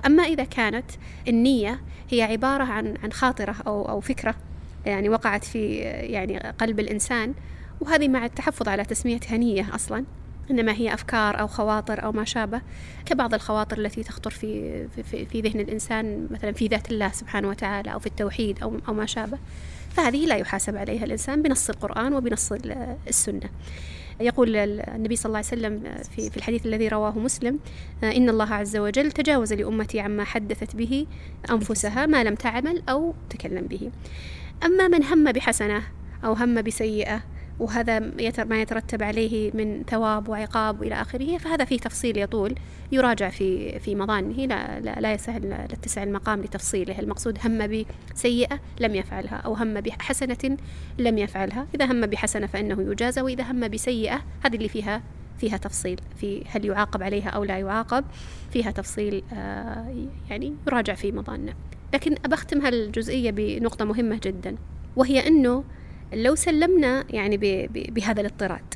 [0.06, 0.92] أما إذا كانت
[1.28, 4.36] النية هي عبارة عن عن خاطرة أو أو فكرة
[4.88, 7.34] يعني وقعت في يعني قلب الإنسان.
[7.82, 10.06] وهذه مع التحفظ على تسميتها نية أصلا
[10.52, 12.62] إنما هي أفكار أو خواطر أو ما شابه.
[13.06, 17.94] كبعض الخواطر التي تخطر في, في, في ذهن الإنسان مثلا في ذات الله سبحانه وتعالى
[17.94, 19.38] أو في التوحيد أو, أو ما شابه
[19.90, 22.52] فهذه لا يحاسب عليها الإنسان بنص القرآن وبنص
[23.08, 23.50] السنة.
[24.20, 25.84] يقول النبي صلى الله عليه وسلم
[26.16, 27.60] في, في الحديث الذي رواه مسلم
[28.04, 31.08] إن الله عز وجل تجاوز لأمتي عما حدثت به
[31.50, 33.92] أنفسها ما لم تعمل أو تكلم به.
[34.66, 35.84] أما من هم بحسنة
[36.24, 37.24] أو هم بسيئة
[37.60, 38.00] وهذا
[38.44, 42.56] ما يترتب عليه من ثواب وعقاب وإلى آخره فهذا فيه تفصيل يطول
[42.92, 44.46] يراجع في في مظانه.
[44.46, 47.00] لا لا, لا يسهل لا تتسع المقام لتفصيله.
[47.00, 50.58] المقصود هم بسيئة لم يفعلها أو هم بحسنة
[50.98, 51.68] لم يفعلها.
[51.76, 55.04] إذا هم بحسنة فإنه يجازى وإذا هم بسيئة هذه اللي فيها
[55.38, 56.00] فيها تفصيل.
[56.16, 58.06] في هل يعاقب عليها أو لا يعاقب
[58.52, 61.54] فيها تفصيل آه يعني يراجع في مظانه.
[61.94, 64.56] لكن أبختم هالجزئية بنقطة مهمة جدا
[64.96, 65.64] وهي أنه
[66.14, 67.38] لو سلمنا يعني
[67.72, 68.74] بهذا الاضطراد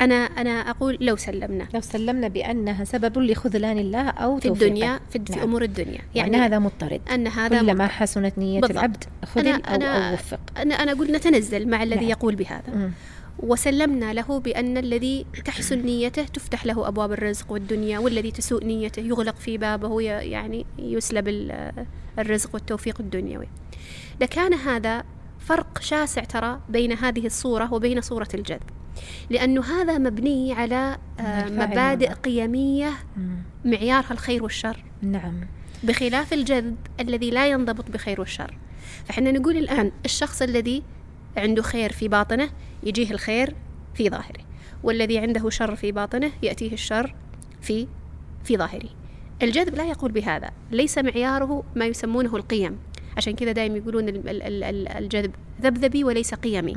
[0.00, 5.18] أنا أنا أقول لو سلمنا لو سلمنا بأنها سبب لخذلان الله أو في الدنيا في,
[5.26, 5.42] في نعم.
[5.42, 8.78] أمور الدنيا يعني أن هذا مضطرد أن هذا كلما حسنت نية بالضبط.
[8.78, 12.10] العبد خذل أنا أو, أنا أو وفق أنا أنا أقول نتنزل مع الذي نعم.
[12.10, 12.90] يقول بهذا م.
[13.38, 19.36] وسلمنا له بأن الذي تحسن نيته تفتح له أبواب الرزق والدنيا والذي تسوء نيته يغلق
[19.36, 21.28] في بابه يعني يسلب
[22.18, 23.48] الرزق والتوفيق الدنيوي.
[24.20, 25.04] لكان هذا
[25.38, 28.62] فرق شاسع ترى بين هذه الصورة وبين صورة الجذب.
[29.30, 32.92] لأنه هذا مبني على آه، مبادئ قيمية
[33.64, 34.84] معيارها الخير والشر.
[35.02, 35.40] نعم.
[35.82, 38.58] بخلاف الجذب الذي لا ينضبط بخير والشر.
[39.04, 40.82] فحنا نقول الآن الشخص الذي
[41.36, 42.50] عنده خير في باطنه
[42.82, 43.54] يجيه الخير
[43.94, 44.40] في ظاهره
[44.82, 47.14] والذي عنده شر في باطنه يأتيه الشر
[47.62, 47.86] في
[48.44, 48.88] في ظاهره.
[49.42, 52.78] الجذب لا يقول بهذا ليس معياره ما يسمونه القيم.
[53.16, 56.76] عشان كذا دائما يقولون الجذب ذبذبي وليس قيمي.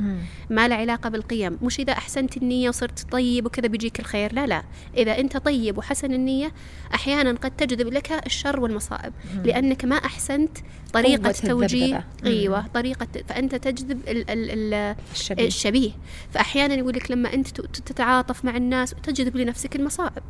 [0.50, 1.58] ما له علاقة بالقيم.
[1.62, 4.62] مش إذا أحسنت النية وصرت طيب وكذا بيجيك الخير لا لا.
[4.96, 6.52] إذا أنت طيب وحسن النية
[6.94, 9.12] أحيانا قد تجذب لك الشر والمصائب.
[9.44, 10.58] لأنك ما أحسنت
[10.92, 15.46] طريقة توجيه أيوة طريقة فأنت تجذب ال ال ال الشبيه.
[15.46, 15.90] الشبيه.
[16.30, 20.22] فأحيانا يقول لك لما أنت تتعاطف مع الناس تجذب لنفسك المصائب.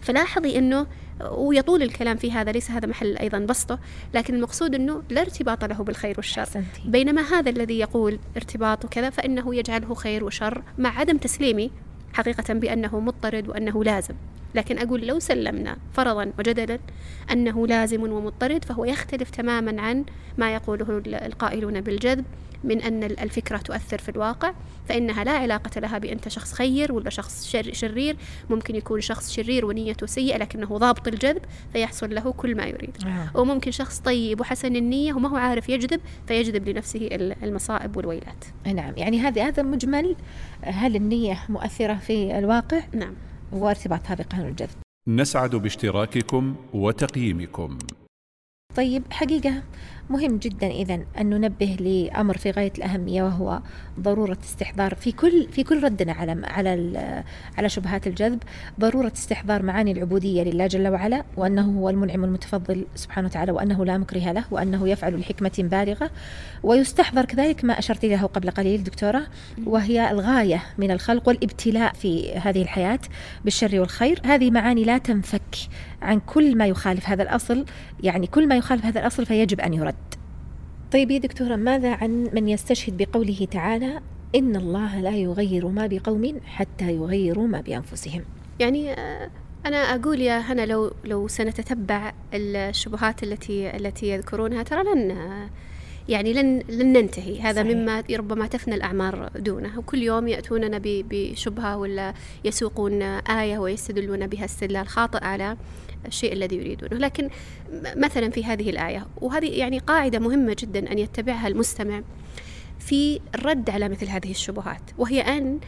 [0.00, 0.86] فلاحظي أنه
[1.30, 3.78] ويطول الكلام في هذا ليس هذا محل أيضا بسطه
[4.14, 6.42] لكن المقصود أنه لا ارتباط له بالخير والشر.
[6.42, 6.82] أحسنتي.
[6.84, 11.70] بينما هذا الذي يقول ارتباط وكذا فإنه يجعله خير وشر مع عدم تسليمي
[12.16, 14.14] حقيقة بأنه مضطرد وأنه لازم.
[14.54, 16.78] لكن أقول لو سلمنا فرضا وجدلا
[17.32, 20.04] أنه لازم ومضطرد فهو يختلف تماما عن
[20.38, 22.24] ما يقوله القائلون بالجذب
[22.64, 24.52] من أن الفكرة تؤثر في الواقع.
[24.88, 28.16] فإنها لا علاقة لها بأنت شخص خير ولا شخص شرير.
[28.50, 32.96] ممكن يكون شخص شرير ونيته سيئة لكنه ضابط الجذب فيحصل له كل ما يريد.
[33.06, 33.30] آه.
[33.34, 37.08] وممكن شخص طيب وحسن النية وما هو عارف يجذب فيجذب لنفسه
[37.42, 38.44] المصائب والويلات.
[38.74, 38.92] نعم.
[38.96, 40.16] يعني هذا هذا مجمل.
[40.62, 43.14] هل النية مؤثرة في الواقع؟ نعم.
[43.52, 44.76] وارتباطها بقانون الجذب.
[45.08, 47.78] نسعد باشتراككم وتقييمكم.
[48.76, 49.62] طيب حقيقة
[50.10, 53.60] مهم جدا إذا أن ننبه لأمر في غاية الأهمية وهو
[54.00, 57.24] ضرورة استحضار في كل في كل ردنا على على
[57.58, 58.42] على شبهات الجذب
[58.80, 63.98] ضرورة استحضار معاني العبودية لله جل وعلا وأنه هو المنعم المتفضل سبحانه وتعالى وأنه لا
[63.98, 66.10] مكره له وأنه يفعل لحكمة بالغة
[66.62, 69.26] ويستحضر كذلك ما أشرت له قبل قليل دكتورة
[69.66, 72.98] وهي الغاية من الخلق والابتلاء في هذه الحياة
[73.44, 74.20] بالشر والخير.
[74.24, 75.56] هذه معاني لا تنفك
[76.02, 77.64] عن كل ما يخالف هذا الأصل
[78.02, 79.95] يعني كل ما يخالف هذا الأصل فيجب أن يرد.
[80.92, 84.00] طيب يا دكتورة ماذا عن من يستشهد بقوله تعالى
[84.34, 88.22] إن الله لا يغير ما بقوم حتى يغيروا ما بأنفسهم؟
[88.60, 89.30] يعني آه،
[89.66, 95.16] أنا أقول يا هنا لو لو سنتتبع الشبهات التي التي يذكرونها ترى لن
[96.08, 97.40] يعني لن لن ننتهي.
[97.40, 97.76] هذا صحيح.
[97.76, 99.78] مما ربما تفنى الأعمار دونه.
[99.78, 105.56] وكل يوم يأتوننا بشبهة ولا يسوقون آية ويستدلون بها استدلال خاطئ على
[106.06, 106.96] الشيء الذي يريدونه.
[106.96, 107.30] لكن
[107.96, 112.02] مثلا في هذه الآية وهذه يعني قاعدة مهمة جدا أن يتبعها المستمع
[112.78, 115.60] في الرد على مثل هذه الشبهات وهي أن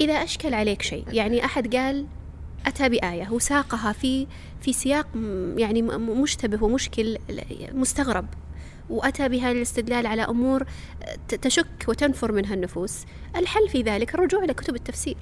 [0.00, 2.06] إذا أشكل عليك شيء يعني أحد قال
[2.66, 4.26] أتى بآية وساقها في
[4.60, 5.08] في سياق
[5.56, 7.18] يعني مشتبه ومشكل
[7.72, 8.26] مستغرب
[8.90, 10.64] وأتى بها للاستدلال على أمور
[11.28, 13.04] تشك وتنفر منها النفوس
[13.36, 15.16] الحل في ذلك الرجوع إلى كتب التفسير.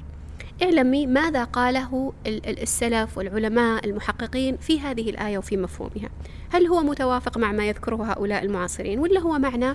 [0.64, 6.11] اعلمي ماذا قاله السلف والعلماء المحققين في هذه الآية وفي مفهومها.
[6.50, 9.74] هل هو متوافق مع ما يذكره هؤلاء المعاصرين؟ ولا هو معنى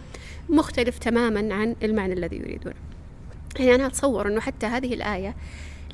[0.49, 2.75] مختلف تماما عن المعنى الذي يريدونه
[3.59, 5.35] يعني أنا أتصور أنه حتى هذه الآية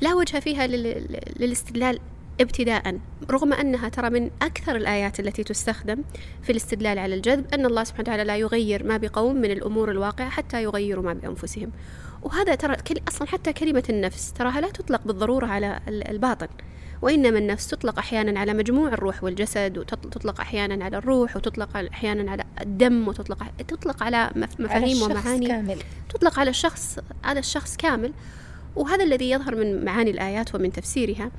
[0.00, 1.98] لا وجه فيها للاستدلال
[2.40, 2.98] ابتداء
[3.30, 6.02] رغم أنها ترى من أكثر الآيات التي تستخدم
[6.42, 10.28] في الاستدلال على الجذب أن الله سبحانه وتعالى لا يغير ما بقوم من الأمور الواقعة
[10.28, 11.72] حتى يغيروا ما بأنفسهم.
[12.22, 12.76] وهذا ترى
[13.08, 16.48] أصلا حتى كلمة النفس تراها لا تطلق بالضرورة على الباطن
[17.02, 22.44] وإنما النفس تطلق أحيانا على مجموع الروح والجسد وتطلق أحيانا على الروح وتطلق أحيانا على
[22.60, 25.78] الدم وتطلق تطلق على مفاهيم ومعاني كامل.
[26.08, 28.12] تطلق على الشخص على الشخص كامل
[28.76, 31.30] وهذا الذي يظهر من معاني الآيات ومن تفسيرها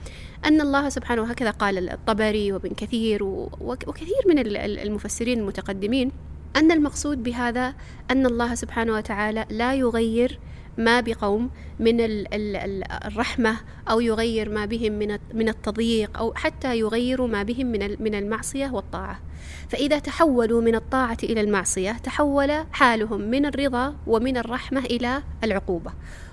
[0.45, 3.23] أن الله سبحانه وهكذا قال الطبري وابن كثير
[3.61, 6.11] وكثير من المفسرين المتقدمين
[6.55, 7.73] أن المقصود بهذا
[8.11, 10.39] أن الله سبحانه وتعالى لا يغير
[10.77, 11.97] ما بقوم من
[13.05, 13.57] الرحمة
[13.89, 18.69] أو يغير ما بهم من من التضييق أو حتى يغيروا ما بهم من من المعصية
[18.69, 19.19] والطاعة.
[19.69, 25.91] فإذا تحولوا من الطاعة إلى المعصية تحول حالهم من الرضا ومن الرحمة إلى العقوبة.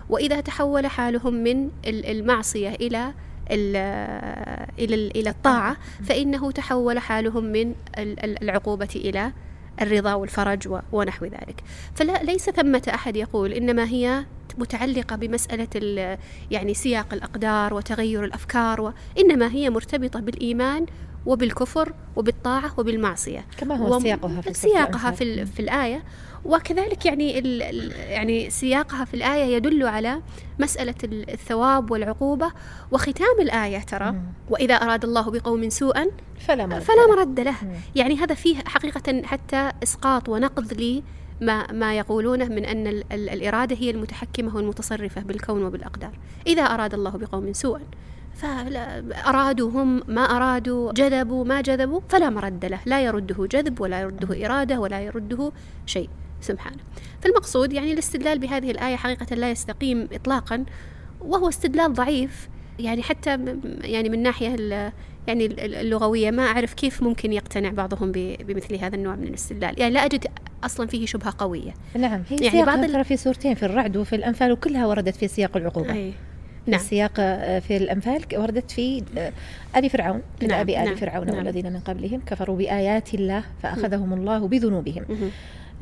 [0.08, 3.14] وإذا تحول حالهم من المعصية إلى
[3.50, 7.74] إلى إلى الطاعة فإنه تحول حالهم من
[8.42, 9.32] العقوبة إلى
[9.80, 11.62] الرضا والفرج ونحو ذلك.
[11.94, 14.24] فلا ليس ثمة أحد يقول إنما هي
[14.58, 16.18] متعلقة بمسألة
[16.50, 20.86] يعني سياق الأقدار وتغير الأفكار وإنما هي مرتبطة بالإيمان
[21.26, 23.44] وبالكفر وبالطاعة وبالمعصية.
[23.58, 26.02] كما هو سياقها في سياقها في, في الآية.
[26.44, 27.30] وكذلك يعني
[28.08, 30.22] يعني سياقها في الآية يدل على
[30.58, 32.52] مسألة الثواب والعقوبة
[32.90, 34.14] وختام الآية ترى.
[34.50, 36.06] وإذا أراد الله بقوم سوءا
[36.40, 37.56] فلا مرد فلا مرد له.
[37.94, 41.02] يعني هذا فيه حقيقة حتى إسقاط ونقض لي
[41.40, 46.12] ما ما يقولونه من أن ال ال الإرادة هي المتحكمة والمتصرفة بالكون وبالأقدار.
[46.46, 47.82] إذا أراد الله بقوم سوءا
[48.34, 52.80] فأرادوا هم ما أرادوا جذبوا ما جذبوا فلا مرد له.
[52.86, 55.52] لا يرده جذب ولا يرده إرادة ولا يرده
[55.86, 56.08] شيء.
[56.44, 56.76] سبحانه
[57.22, 60.64] فالمقصود يعني الاستدلال بهذه الآية حقيقة لا يستقيم إطلاقا
[61.20, 63.38] وهو استدلال ضعيف يعني حتى
[63.80, 64.48] يعني من ناحية
[65.26, 65.46] يعني
[65.80, 70.26] اللغوية ما أعرف كيف ممكن يقتنع بعضهم بمثل هذا النوع من الاستدلال يعني لا أجد
[70.64, 74.86] أصلا فيه شبهة قوية نعم هي يعني بعض في سورتين في الرعد وفي الأنفال وكلها
[74.86, 76.12] وردت في سياق العقوبة أي.
[76.66, 76.80] نعم.
[76.80, 79.32] السياق آه، في الأنفال وردت في آه،
[79.76, 80.60] آل فرعون نعم.
[80.60, 80.94] أبي آل نعم.
[80.96, 81.36] فرعون نعم.
[81.36, 85.30] والذين من قبلهم كفروا بآيات الله فأخذهم الله بذنوبهم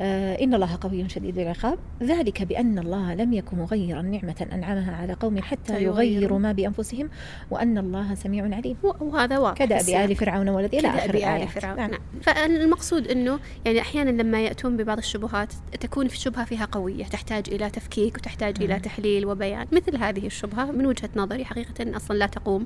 [0.01, 1.77] إن الله قوي شديد العقاب.
[2.03, 7.09] ذلك بأن الله لم يكن مغيرا نعمة أنعمها على قوم حتى يغيروا ما بأنفسهم
[7.51, 8.77] وأن الله سميع عليم.
[8.83, 11.77] وهذا واضح كدأب آل فرعون والذي إلى آخر آل فرعون.
[11.77, 11.91] نعم.
[11.91, 12.01] نعم.
[12.21, 17.69] فالمقصود أنه يعني أحيانا لما يأتون ببعض الشبهات تكون في الشبهة فيها قوية تحتاج إلى
[17.69, 19.67] تفكيك وتحتاج إلى تحليل وبيان.
[19.71, 22.65] مثل هذه الشبهة من وجهة نظري حقيقة أصلا لا تقوم.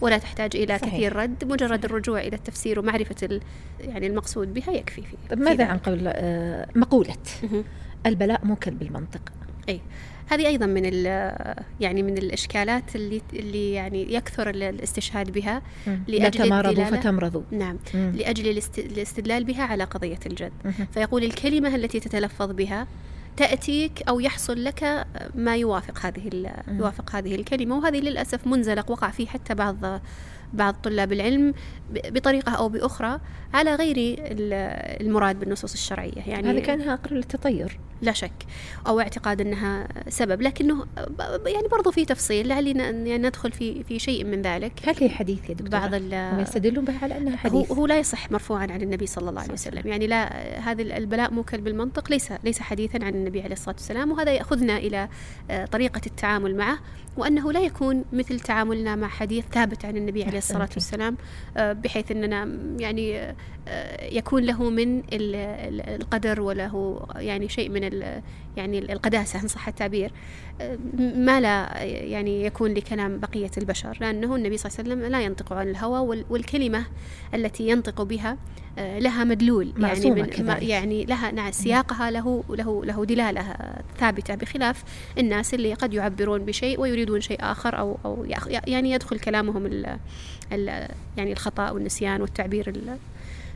[0.00, 0.94] ولا تحتاج إلى صحيح.
[0.94, 3.40] كثير رد مجرد الرجوع إلى التفسير ومعرفة
[3.80, 7.16] يعني المقصود بها يكفي فيه طيب ماذا عن قول آه، مقولة؟
[8.06, 9.20] البلاء موكل بالمنطق.
[9.68, 9.80] أي.
[10.26, 10.84] هذه أيضا من
[11.80, 17.42] يعني من الإشكالات اللي اللي يعني يكثر الاستشهاد بها لأجل لا تمارضوا فتمرضوا.
[17.50, 17.78] نعم.
[17.94, 18.12] مم.
[18.16, 20.52] لأجل الاستدلال بها على قضية الجد.
[20.94, 22.86] فيقول الكلمة التي تتلفظ بها
[23.40, 29.26] تأتيك أو يحصل لك ما يوافق هذه يوافق هذه الكلمة وهذه للأسف منزلق وقع فيه
[29.26, 30.00] حتى بعض
[30.52, 31.54] بعض طلاب العلم
[31.90, 33.20] بطريقة أو بأخرى
[33.54, 33.94] على غير
[35.00, 36.22] المراد بالنصوص الشرعية.
[36.26, 37.78] يعني هذا كأنها أقرب للتطير.
[38.02, 38.32] لا شك.
[38.86, 40.42] أو اعتقاد أنها سبب.
[40.42, 40.86] لكنه
[41.46, 42.48] يعني برضو في تفصيل.
[42.48, 44.72] لعلنا يعني ندخل في في شيء من ذلك.
[44.84, 45.94] هل هي حديث يا دكتور؟ بعض
[46.40, 47.70] يستدلون بها على أنها حديث.
[47.70, 49.82] هو, هو لا يصح مرفوعا عن النبي صلى الله عليه وسلم.
[49.86, 54.10] يعني لا هذا البلاء موكل بالمنطق ليس ليس حديثا عن النبي عليه الصلاة والسلام.
[54.12, 55.08] وهذا يأخذنا إلى
[55.50, 56.78] آه، طريقة التعامل معه.
[57.16, 61.16] وأنه لا يكون مثل تعاملنا مع حديث ثابت عن النبي عليه الصلاة والسلام
[61.56, 63.34] آه، بحيث أننا يعني
[63.68, 65.02] آه، يكون له من
[65.88, 67.82] القدر وله يعني شيء من
[68.56, 70.12] يعني القداسة إن صح التعبير.
[70.98, 75.52] ما لا يعني يكون لكلام بقية البشر لأنه النبي صلى الله عليه وسلم لا ينطق
[75.52, 76.86] عن الهوى والكلمة
[77.34, 78.36] التي ينطق بها
[78.78, 79.72] آه، لها مدلول.
[79.78, 83.56] يعني من يعني لها نعم سياقها له له له دلالة
[83.98, 84.84] ثابتة بخلاف
[85.18, 88.26] الناس اللي قد يعبرون بشيء ويريدون شيء آخر أو أو
[88.66, 89.98] يعني يدخل كلامهم ال
[90.52, 92.68] ال يعني الخطأ والنسيان والتعبير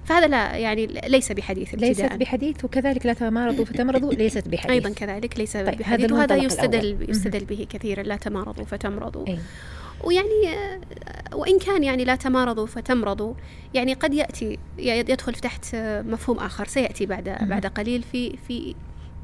[0.04, 1.88] فهذا لا يعني ليس بحديث ابتداء.
[1.88, 4.70] ليست بحديث وكذلك لا تمارضوا فتمرضوا ليست بحديث.
[4.70, 9.28] أيضا كذلك ليس طيب بحديث وهذا يستدل يستدل به كثيرا لا تمارضوا فتمرضوا.
[9.28, 9.38] أي.
[10.04, 10.80] ويعني آه،
[11.36, 13.34] وإن كان يعني لا تمارضوا فتمرضوا
[13.74, 18.74] يعني قد يأتي يدخل تحت مفهوم آخر سيأتي بعد بعد قليل في في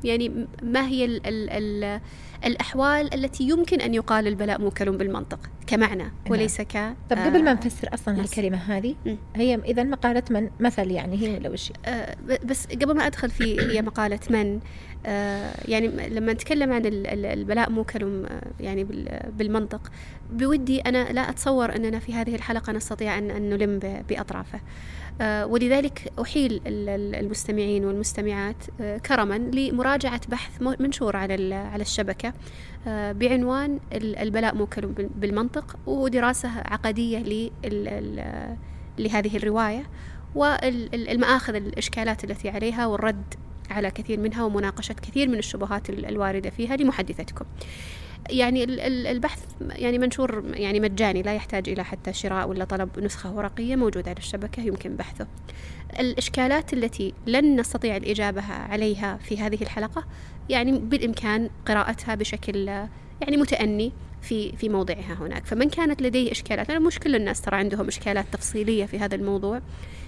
[0.04, 2.00] يعني ما هي ال ال ال
[2.44, 6.12] الأحوال التي يمكن أن يقال البلاء موكل بالمنطق كمعنى نعم.
[6.30, 8.94] وليس ك طب قبل ما آه، نفسر أصلا الكلمة هذه
[9.36, 13.60] هي إذا مقالة من؟ مثل يعني هي ولا وش آه بس قبل ما أدخل في
[13.60, 14.60] هي مقالة من
[15.06, 18.26] آه يعني لما نتكلم عن البلاء موكل
[18.60, 18.84] يعني
[19.38, 19.90] بالمنطق
[20.32, 24.60] بودي أنا لا أتصور أننا في هذه الحلقة نستطيع أن نلم بأطرافه.
[25.20, 32.32] ولذلك أحيل المستمعين والمستمعات آه، كرما لمراجعة بحث منشور على على الشبكة
[32.86, 37.50] آه، بعنوان البلاء موكل بالمنطق ودراسة عقدية
[38.98, 39.86] لهذه الرواية
[40.34, 43.34] والمآخذ الإشكالات التي عليها والرد
[43.70, 47.44] على كثير منها ومناقشة كثير من الشبهات الواردة فيها لمحدثتكم.
[48.30, 48.64] يعني
[49.10, 54.08] البحث يعني منشور يعني مجاني لا يحتاج إلى حتى شراء ولا طلب نسخة ورقية موجود
[54.08, 55.26] على الشبكة يمكن بحثه.
[56.00, 60.04] الإشكالات التي لن نستطيع الإجابة عليها في هذه الحلقة
[60.48, 62.68] يعني بالإمكان قراءتها بشكل
[63.20, 63.92] يعني متأني.
[64.22, 65.46] في في موضعها هناك.
[65.46, 69.60] فمن كانت لديه إشكالات أنا مش كل الناس ترى عندهم إشكالات تفصيلية في هذا الموضوع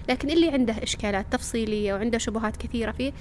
[0.09, 3.13] لكن اللي عنده إشكالات تفصيلية وعنده شبهات كثيرة فيه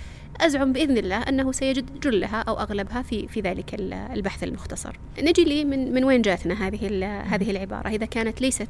[0.42, 3.76] أزعم بإذن الله أنه سيجد جلها أو أغلبها في في ذلك
[4.14, 4.96] البحث المختصر.
[5.20, 8.70] نجي لي من من وين جاتنا هذه هذه العبارة؟ إذا كانت ليست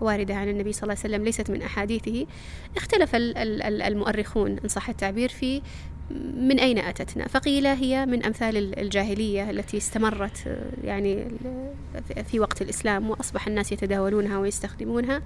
[0.00, 2.26] واردة عن النبي صلى الله عليه وسلم ليست من أحاديثه
[2.76, 5.62] اختلف المؤرخون إن صح التعبير في
[6.40, 11.24] من أين أتتنا؟ فقيل هي من أمثال الجاهلية التي استمرت يعني
[12.30, 15.22] في وقت الإسلام وأصبح الناس يتداولونها ويستخدمونها.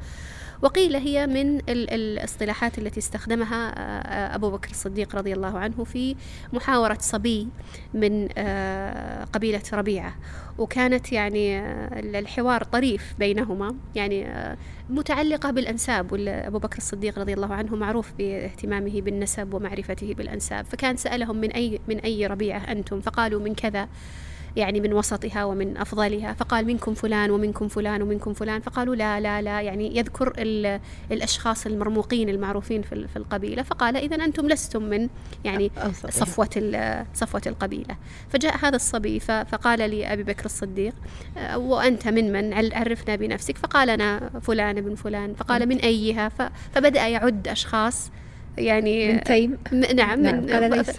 [0.62, 6.16] وقيل هي من الاصطلاحات التي استخدمها آه، أبو بكر الصديق رضي الله عنه في
[6.52, 7.48] محاورة صبي
[7.94, 10.14] من آه، قبيلة ربيعة.
[10.58, 13.74] وكانت يعني آه، الحوار طريف بينهما.
[13.94, 14.26] يعني
[14.90, 20.64] متعلقة بالأنساب أبو بكر الصديق رضي الله عنه معروف باهتمامه بالنسب ومعرفته بالأنساب.
[20.64, 23.88] فكان سألهم من أي من أي ربيعة أنتم؟ فقالوا من كذا.
[24.58, 29.42] يعني من وسطها ومن أفضلها فقال منكم فلان ومنكم فلان ومنكم فلان فقالوا لا لا
[29.42, 30.32] لا يعني يذكر
[31.12, 35.08] الأشخاص المرموقين المعروفين في القبيلة فقال إذا أنتم لستم من
[35.44, 35.70] يعني
[36.08, 36.48] صفوة
[37.14, 37.96] صفوة القبيلة.
[38.28, 40.94] فجاء هذا الصبي فقال لي أبي بكر الصديق
[41.56, 45.34] وأنت من من؟ عرفنا بنفسك؟ فقال أنا فلان ابن فلان.
[45.34, 46.28] فقال من أيها؟
[46.74, 48.10] فبدأ يعد أشخاص
[48.58, 49.58] يعني من تيم.
[49.72, 50.90] نعم, نعم من قال ليس.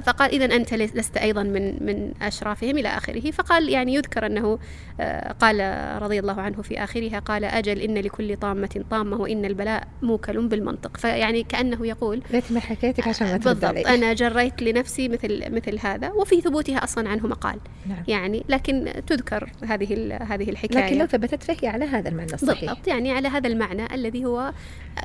[0.00, 3.30] فقال إذا أنت لست أيضا من من أشرافهم إلى آخره.
[3.30, 4.58] فقال يعني يذكر أنه
[5.00, 5.60] آه، قال
[6.02, 10.96] رضي الله عنه في آخرها قال أجل إن لكل طامة طامة وإن البلاء موكل بالمنطق.
[10.96, 13.86] فيعني كأنه يقول ما حكيتك عشان ما بالضبط.
[13.86, 17.58] أنا جريت لنفسي مثل مثل هذا وفي ثبوتها أصلا عنه مقال.
[17.86, 18.04] نعم.
[18.08, 20.86] يعني لكن تذكر هذه هذه الحكاية.
[20.86, 22.60] لكن لو ثبتت فهي على هذا المعنى الصحيح.
[22.60, 24.52] بالضبط يعني على هذا المعنى الذي هو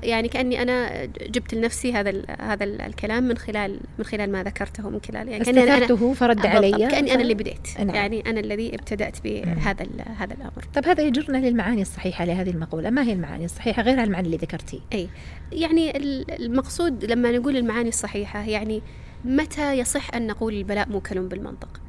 [0.04, 4.44] يعني كأني أنا جبت لنفسي هذا هذا الكلام من خلال من خلال ما
[4.76, 6.72] ذكرته من خلال يعني أنا فرد علي.
[6.72, 7.68] كأني أنا اللي بديت.
[7.80, 7.96] نعم.
[7.96, 9.86] يعني أنا الذي ابتدأت بهذا
[10.18, 10.66] هذا الأمر.
[10.74, 12.90] طيب هذا يجرنا للمعاني الصحيحة لهذه المقولة.
[12.90, 14.82] ما هي المعاني الصحيحة؟ غير المعاني اللي ذكرتي.
[14.94, 15.10] أي.
[15.52, 15.98] يعني
[16.36, 18.82] المقصود لما نقول المعاني الصحيحة يعني
[19.26, 21.82] متى يصح أن نقول البلاء موكل بالمنطق؟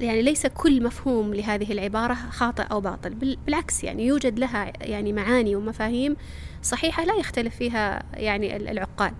[0.00, 5.56] يعني ليس كل مفهوم لهذه العبارة خاطئ أو باطل بالعكس يعني يوجد لها يعني معاني
[5.56, 6.16] ومفاهيم
[6.62, 9.12] صحيحة لا يختلف فيها يعني العقال.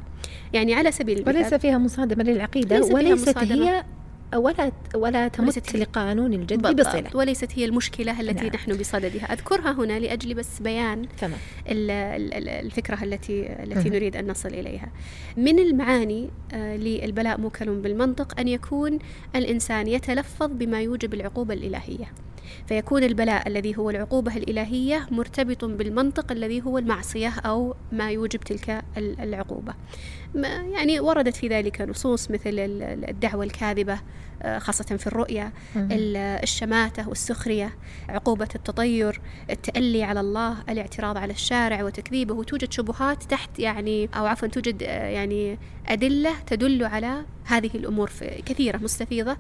[0.53, 3.85] يعني على سبيل المثال وليس فيها مصادمة للعقيدة وليست هي
[4.37, 8.55] ولا ولا تمت لقانون الجد بصلة وليست هي المشكلة التي نعم.
[8.55, 9.33] نحن بصددها.
[9.33, 11.39] أذكرها هنا لأجل بس بيان تمام.
[11.67, 14.89] الفكرة التي التي نريد أن نصل إليها.
[15.37, 18.99] من المعاني آه، للبلاء موكل بالمنطق أن يكون
[19.37, 22.13] الإنسان يتلفظ بما يوجب العقوبة الإلهية.
[22.67, 28.85] فيكون البلاء الذي هو العقوبة الإلهية مرتبط بالمنطق الذي هو المعصية أو ما يوجب تلك
[28.97, 29.75] العقوبة.
[30.73, 32.51] يعني وردت في ذلك نصوص مثل
[33.09, 34.01] الدعوة الكاذبة
[34.59, 35.53] خاصة في الرؤية
[36.43, 37.75] الشماتة والسخرية
[38.09, 39.21] عقوبة التطير
[39.51, 45.09] التألي على الله الاعتراض على الشارع وتكذيبه وتوجد شبهات تحت يعني أو عفوا توجد آه،
[45.09, 48.11] يعني أدلة تدل على هذه الأمور
[48.47, 49.37] كثيرة مستفيضة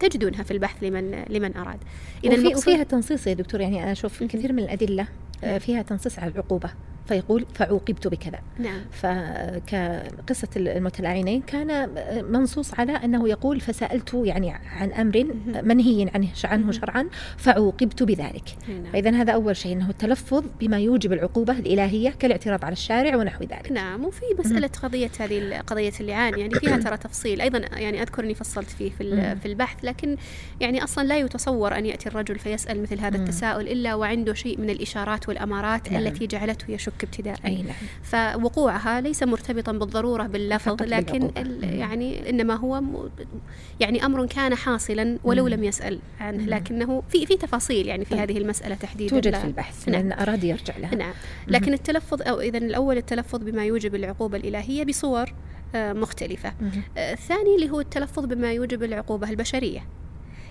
[0.00, 1.78] تجدونها في البحث لمن لمن أراد.
[2.24, 5.06] إذا وفيها تنصيص يا دكتور يعني أنا أشوف كثير من الأدلة
[5.44, 6.70] آه، فيها تنصيص على العقوبة.
[7.06, 8.38] فيقول فعوقبت بكذا.
[8.58, 8.80] نعم.
[8.90, 11.90] فكقصة المتلاعنين كان
[12.30, 15.26] منصوص على أنه يقول فسألت يعني عن أمر
[15.62, 18.56] منهي عنه عنه شرعا فعوقبت بذلك.
[18.68, 18.92] نعم.
[18.92, 23.72] فإذا هذا أول شيء أنه التلفظ بما يوجب العقوبة الإلهية كالاعتراض على الشارع ونحو ذلك.
[23.72, 27.40] نعم وفي مسألة قضية هذه قضية اللعان يعني فيها ترى تفصيل.
[27.40, 30.16] أيضا يعني أذكر أني فصلت فيه في, في البحث لكن
[30.60, 34.70] يعني أصلا لا يتصور أن يأتي الرجل فيسأل مثل هذا التساؤل إلا وعنده شيء من
[34.70, 36.06] الإشارات والأمارات نعم.
[36.06, 37.74] التي جعلته يشك يشك ابتداء أي نعم.
[38.02, 41.30] فوقوعها ليس مرتبطا بالضرورة باللفظ لكن
[41.62, 42.82] يعني إنما هو
[43.80, 48.20] يعني أمر كان حاصلا ولو لم يسأل عنه لكنه في في تفاصيل يعني في طيب.
[48.20, 50.08] هذه المسألة تحديدا توجد في البحث نعم.
[50.08, 50.94] لأن أراد يرجع لها.
[50.94, 51.12] نعم.
[51.48, 55.32] لكن التلفظ أو إذا الأول التلفظ بما يوجب العقوبة الإلهية بصور
[55.74, 56.52] آه، مختلفة.
[56.96, 59.86] آه، الثاني اللي هو التلفظ بما يوجب العقوبة البشرية.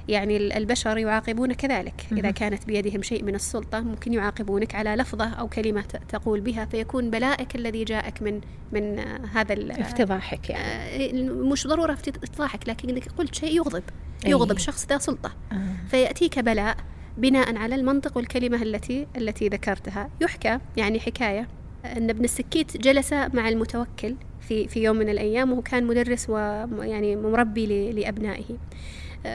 [0.08, 2.08] يعني البشر يعاقبون كذلك.
[2.12, 7.10] إذا كانت بيدهم شيء من السلطة ممكن يعاقبونك على لفظة أو كلمة تقول بها فيكون
[7.10, 8.42] بلائك الذي جاءك من
[8.72, 9.00] من
[9.34, 11.20] هذا افتضاحك يعني.
[11.20, 13.84] آه، مش ضرورة افتضاحك لكنك قلت شيء يغضب.
[14.26, 14.58] يغضب.
[14.58, 15.32] شخص ذا سلطة.
[15.52, 15.58] آه.
[15.90, 16.78] فيأتيك بلاء
[17.18, 20.10] بناء على المنطق والكلمة التي التي ذكرتها.
[20.22, 21.48] يحكى يعني حكاية
[21.86, 27.16] أن ابن السكيت جلس مع المتوكل في في يوم من الأيام وهو كان مدرس ويعني
[27.16, 28.58] مربي لأبنائه.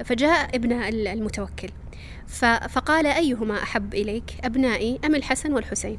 [0.04, 1.68] فجاء ابن المتوكل.
[2.68, 5.98] فقال أيهما أحب إليك أبنائي أم الحسن والحسين؟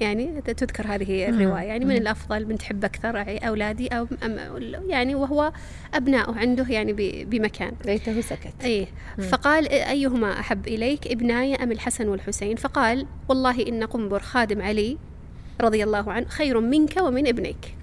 [0.00, 1.64] يعني تذكر هذه الرواية.
[1.66, 4.38] يعني من الأفضل من تحب أكثر أولادي أو أم
[4.88, 5.52] يعني وهو
[5.94, 6.92] أبناؤه عنده يعني
[7.24, 7.72] بمكان.
[7.84, 8.52] ليته سكت.
[8.64, 8.88] أي
[9.30, 14.98] فقال أيهما أحب إليك ابناي أم الحسن والحسين؟ فقال والله إن قنبر خادم علي
[15.60, 17.77] رضي الله عنه خير منك ومن ابنيك.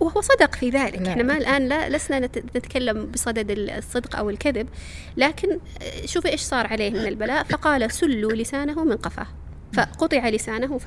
[0.00, 0.98] وهو صدق في ذلك.
[0.98, 1.06] نعم.
[1.06, 4.68] إحنا ما الآن لا لسنا نتكلم بصدد الصدق أو الكذب
[5.16, 5.58] لكن
[6.04, 7.44] شوفي إيش صار عليه من البلاء.
[7.44, 9.26] فقال سلوا لسانه من قفاه.
[9.72, 10.78] فقطع لسانه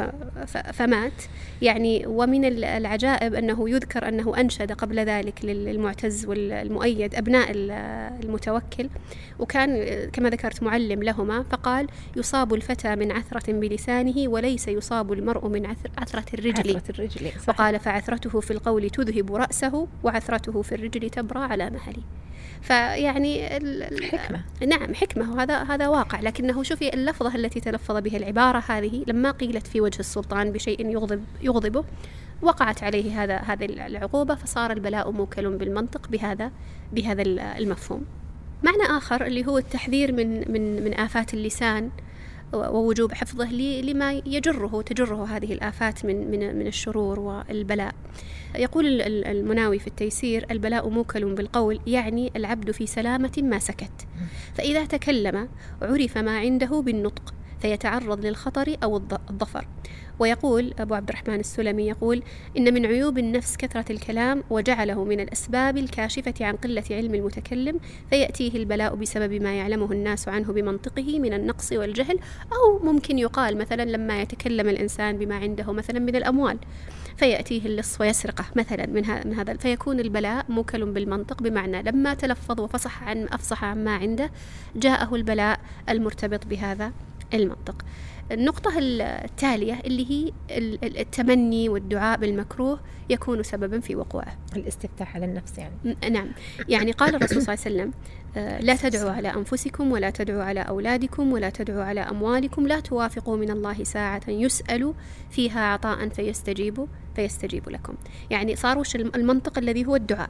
[0.73, 1.13] فمات.
[1.61, 7.51] يعني ومن العجائب أنه يذكر أنه أنشد قبل ذلك للمعتز والمؤيد أبناء
[8.23, 8.89] المتوكل.
[9.39, 9.69] وكان
[10.13, 15.65] كما ذكرت معلم لهما فقال يصاب الفتى من عثرة بلسانه وليس يصاب المرء من
[15.97, 21.69] عثرة الرجل, عثرة الرجل وقال فعثرته في القول تذهب رأسه وعثرته في الرجل تبرى على
[21.69, 22.03] مهلي
[22.61, 23.45] فيعني
[24.11, 24.43] حكمة.
[24.67, 25.34] نعم حكمة.
[25.34, 26.19] وهذا هذا واقع.
[26.19, 31.24] لكنه شوفي اللفظة التي تلفظ بها العبارة هذه لما قيلت في وجه السلطان بشيء يغضب
[31.41, 31.84] يغضبه
[32.41, 36.51] وقعت عليه هذا هذه العقوبة فصار البلاء موكل بالمنطق بهذا
[36.93, 37.22] بهذا
[37.57, 38.05] المفهوم
[38.63, 41.89] معنى آخر اللي هو التحذير من من من آفات اللسان
[42.53, 43.51] ووجوب حفظه
[43.82, 47.95] لما يجره تجره هذه الآفات من من من الشرور والبلاء.
[48.55, 54.07] يقول المناوي في التيسير: البلاء موكل بالقول يعني العبد في سلامة ما سكت.
[54.53, 55.49] فإذا تكلم
[55.82, 58.97] عرف ما عنده بالنطق فيتعرض للخطر أو
[59.30, 59.66] الظفر
[60.20, 62.24] ويقول أبو عبد الرحمن السلمي يقول
[62.57, 67.80] إن من عيوب النفس كثرة الكلام وجعله من الأسباب الكاشفة عن قلة علم المتكلم
[68.10, 72.20] فيأتيه البلاء بسبب ما يعلمه الناس عنه بمنطقه من النقص والجهل
[72.53, 76.57] أو ممكن يقال مثلا لما يتكلم الإنسان بما عنده مثلا من الأموال.
[77.18, 83.28] فيأتيه اللص ويسرقه مثلا من هذا فيكون البلاء موكل بالمنطق بمعنى لما تلفظ وفصح عن
[83.28, 84.32] أفصح عن ما عنده
[84.76, 86.91] جاءه البلاء المرتبط بهذا.
[87.34, 87.86] المنطق.
[88.32, 90.32] النقطة التالية اللي هي
[90.84, 94.38] التمني والدعاء بالمكروه يكون سببا في وقوعه.
[94.55, 95.95] الاستفتاح على النفس يعني.
[96.09, 96.27] نعم.
[96.69, 97.93] يعني قال الرسول صلى الله عليه وسلم
[98.38, 103.38] آه، لا تدعوا على أنفسكم ولا تدعوا على أولادكم ولا تدعوا على أموالكم لا توافقوا
[103.38, 104.93] من الله ساعة يسأل
[105.30, 107.93] فيها عطاء فيستجيب فيستجيب لكم.
[108.30, 110.30] يعني صار وش المنطق الذي هو الدعاء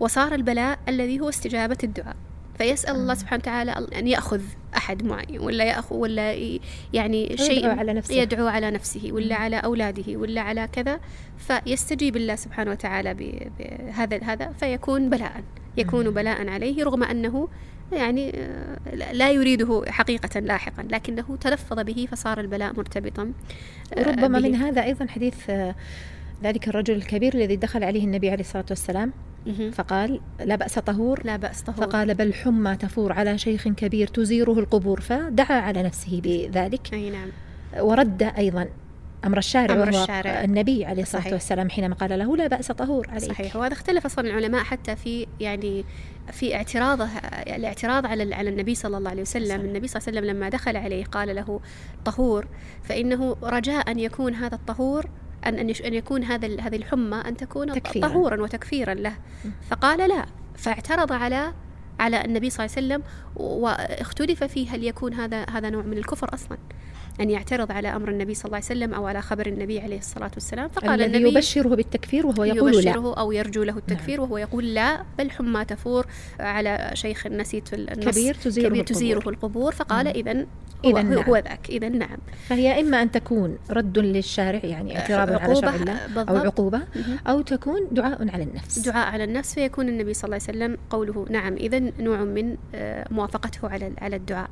[0.00, 2.16] وصار البلاء الذي هو استجابة الدعاء.
[2.58, 4.40] فيسأل الله سبحانه وتعالى أن يأخذ.
[4.76, 6.34] أحد معين ولا يأخذ ولا
[6.92, 8.14] يعني شيء يدعو على نفسه.
[8.14, 11.00] يدعو على نفسه ولا على أولاده ولا على كذا
[11.38, 13.14] فيستجيب الله سبحانه وتعالى
[13.58, 15.42] بهذا هذا فيكون بلاء.
[15.76, 17.48] يكون بلاء عليه رغم أنه
[17.92, 23.32] يعني آه، لا يريده حقيقة لاحقا لكنه تلفظ به فصار البلاء مرتبطا
[23.94, 25.74] آه، وربما من هذا أيضا حديث آه،
[26.42, 29.12] ذلك الرجل الكبير الذي دخل عليه النبي عليه الصلاة والسلام.
[29.72, 31.20] فقال لا بأس طهور.
[31.24, 31.86] لا بأس طهور.
[31.86, 35.00] فقال بل حمى تفور على شيخ كبير تزيره القبور.
[35.00, 36.94] فدعا على نفسه بذلك.
[36.94, 37.28] أي نعم.
[37.78, 38.68] ورد أيضا
[39.24, 40.44] أمر الشارع أمر وهو الشارع.
[40.44, 41.32] النبي عليه الصلاة صحيح.
[41.32, 43.28] والسلام حينما قال له لا بأس طهور عليك.
[43.32, 43.56] صحيح.
[43.56, 45.84] وهذا اختلف أصلا العلماء حتى في يعني
[46.32, 47.08] في اعتراضه
[47.46, 49.46] الاعتراض على على النبي صلى الله عليه وسلم.
[49.46, 49.60] صحيح.
[49.60, 51.60] النبي صلى الله عليه وسلم لما دخل عليه قال له
[52.04, 52.46] طهور
[52.82, 55.06] فإنه رجاء أن يكون هذا الطهور
[55.48, 58.08] أن أن يكون هذا هذه الحمى أن تكون تكفيرا.
[58.08, 59.16] طهورا وتكفيرا له.
[59.70, 60.26] فقال لا.
[60.56, 61.52] فاعترض على
[62.00, 63.02] على النبي صلى الله عليه وسلم
[63.36, 66.58] واختلف فيه هل يكون هذا هذا نوع من الكفر أصلا.
[67.20, 70.30] أن يعترض على أمر النبي صلى الله عليه وسلم أو على خبر النبي عليه الصلاة
[70.34, 70.68] والسلام.
[70.68, 74.30] فقال الذي النبي يبشره بالتكفير وهو يقول يبشره لا أو يرجو له التكفير نعم.
[74.30, 75.02] وهو يقول لا.
[75.18, 76.06] بل حمى تفور
[76.40, 78.14] على شيخ نسيت النص.
[78.14, 79.72] كبير تزيره, كبير تزيره القبور, القبور.
[79.72, 80.08] فقال
[80.84, 81.22] إذا نعم.
[81.22, 81.68] هو ذاك.
[81.68, 82.18] إذا نعم.
[82.48, 86.80] فهي إما أن تكون رد للشارع يعني اعتراض على شرع الله أو عقوبة
[87.26, 88.78] أو تكون دعاء على النفس.
[88.78, 91.54] دعاء على النفس فيكون النبي صلى الله عليه وسلم قوله نعم.
[91.54, 94.50] إذا نوع من آه، موافقته على على الدعاء.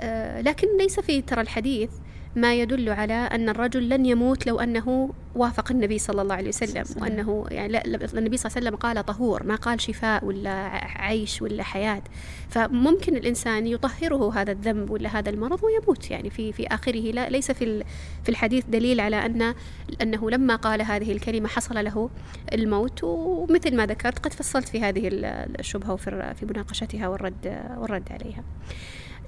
[0.00, 1.90] آه، لكن ليس في ترى الحديث
[2.36, 6.84] ما يدل على أن الرجل لن يموت لو أنه وافق النبي صلى الله عليه وسلم
[6.96, 10.50] وأنه يعني لا النبي صلى الله عليه وسلم قال طهور ما قال شفاء ولا
[10.96, 12.02] عيش ولا حياة.
[12.48, 16.10] فممكن الإنسان يطهره هذا الذنب ولا هذا المرض ويموت.
[16.10, 17.84] يعني في في آخره لا ليس في
[18.22, 19.54] في الحديث دليل على أن
[20.02, 22.10] أنه لما قال هذه الكلمة حصل له
[22.52, 23.04] الموت.
[23.04, 28.44] ومثل ما ذكرت قد فصلت في هذه الشبهة وفي في مناقشتها والرد والرد عليها.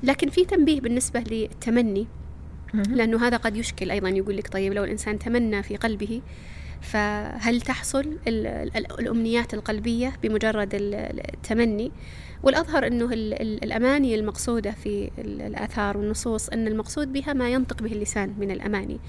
[0.02, 2.06] لكن في تنبيه بالنسبة للتمني.
[2.88, 6.22] لأنه هذا قد يشكل أيضا يقول لك طيب لو الإنسان تمنى في قلبه
[6.80, 8.18] فهل تحصل
[8.98, 11.92] الأمنيات القلبية بمجرد التمني؟
[12.42, 18.50] والأظهر أنه الأماني المقصودة في الآثار والنصوص أن المقصود بها ما ينطق به اللسان من
[18.50, 19.00] الأماني.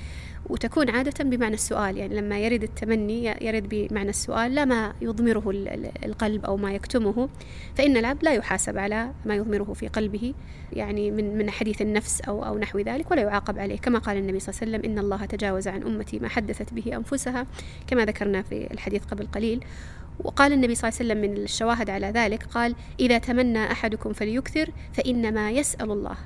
[0.49, 1.97] وتكون عادة بمعنى السؤال.
[1.97, 5.43] يعني لما يرد التمني يرد بمعنى السؤال لا ما يضمره
[6.05, 7.29] القلب أو ما يكتمه
[7.75, 10.33] فإن العبد لا يحاسب على ما يضمره في قلبه
[10.73, 13.77] يعني من من حديث النفس أو أو نحو ذلك ولا يعاقب عليه.
[13.77, 16.95] كما قال النبي صلى الله عليه وسلم إن الله تجاوز عن أمتي ما حدثت به
[16.95, 17.47] أنفسها
[17.87, 19.65] كما ذكرنا في الحديث قبل قليل.
[20.19, 24.69] وقال النبي صلى الله عليه وسلم من الشواهد على ذلك قال إذا تمنى أحدكم فليكثر
[24.93, 26.17] فإنما يسأل الله.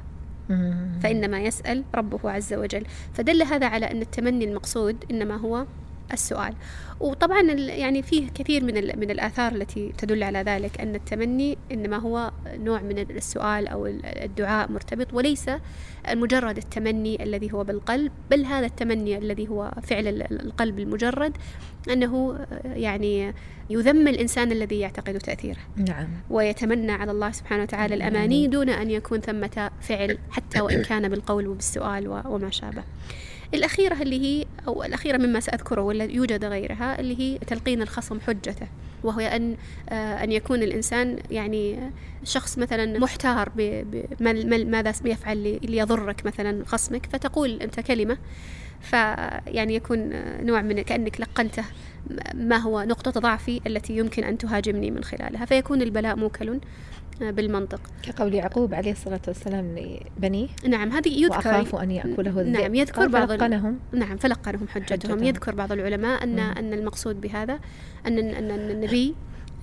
[1.01, 2.85] فإنما يسأل ربه عز وجل.
[3.13, 5.65] فدل هذا على أن التمني المقصود إنما هو
[6.13, 6.53] السؤال.
[6.99, 12.31] وطبعا يعني فيه كثير من من الآثار التي تدل على ذلك أن التمني إنما هو
[12.47, 15.49] نوع من السؤال أو الدعاء مرتبط وليس
[16.09, 21.37] مجرد التمني الذي هو بالقلب بل هذا التمني الذي هو فعل القلب المجرد
[21.89, 23.33] أنه يعني
[23.69, 25.59] يذم الإنسان الذي يعتقد تأثيره.
[25.75, 26.07] نعم.
[26.29, 31.47] ويتمنى على الله سبحانه وتعالى الأماني دون أن يكون ثمة فعل حتى وإن كان بالقول
[31.47, 32.83] وبالسؤال وما شابه.
[33.53, 38.67] الأخيرة اللي هي أو الأخيرة مما سأذكره ولا يوجد غيرها اللي هي تلقين الخصم حجته.
[39.03, 39.55] وهو أن
[39.89, 41.79] آه، أن يكون الإنسان يعني
[42.23, 43.49] شخص مثلا محتار
[44.19, 48.17] بماذا يفعل ليضرك مثلا خصمك فتقول أنت كلمة
[48.81, 51.63] فيعني يكون نوع من كأنك لقنته
[52.33, 55.45] ما هو نقطة ضعفي التي يمكن أن تهاجمني من خلالها.
[55.45, 56.59] فيكون البلاء موكل.
[57.21, 59.75] بالمنطق كقول يعقوب عليه الصلاة والسلام
[60.17, 65.11] لبنيه نعم هذه يذكر وأخاف أن يأكله الذئب نعم يذكر بعض فلقنهم نعم فلقنهم حجتهم,
[65.11, 65.23] حجتهم.
[65.23, 66.39] يذكر بعض العلماء أن مم.
[66.39, 67.59] أن المقصود بهذا
[68.07, 69.15] أن أن النبي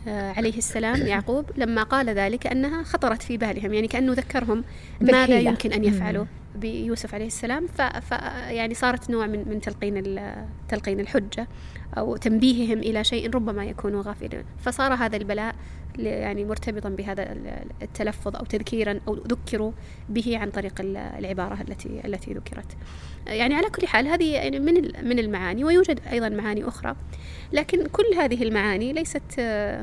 [0.09, 4.65] آه، عليه السلام يعقوب لما قال ذلك أنها خطرت في بالهم يعني كأنه ذكرهم
[5.01, 5.39] ماذا.
[5.39, 5.85] يمكن أن.
[5.85, 6.25] يفعلوا
[6.57, 8.11] بيوسف عليه السلام ف, ف
[8.51, 10.21] يعني صارت نوع من من تلقين
[10.69, 11.49] تلقين الحجة
[11.99, 15.55] أو تنبيههم إلى شيء ربما يكونوا غافلين فصار هذا البلاء
[15.99, 19.73] يعني مرتبطا بهذا ال- التلفظ أو تذكيرا أو ذكروا
[20.09, 22.77] به عن طريق ال- العبارة التي التي ذكرت.
[23.27, 24.75] يعني على كل حال هذه يعني من
[25.09, 26.97] من المعاني ويوجد أيضا معاني أخرى.
[27.53, 29.23] لكن كل هذه المعاني ليست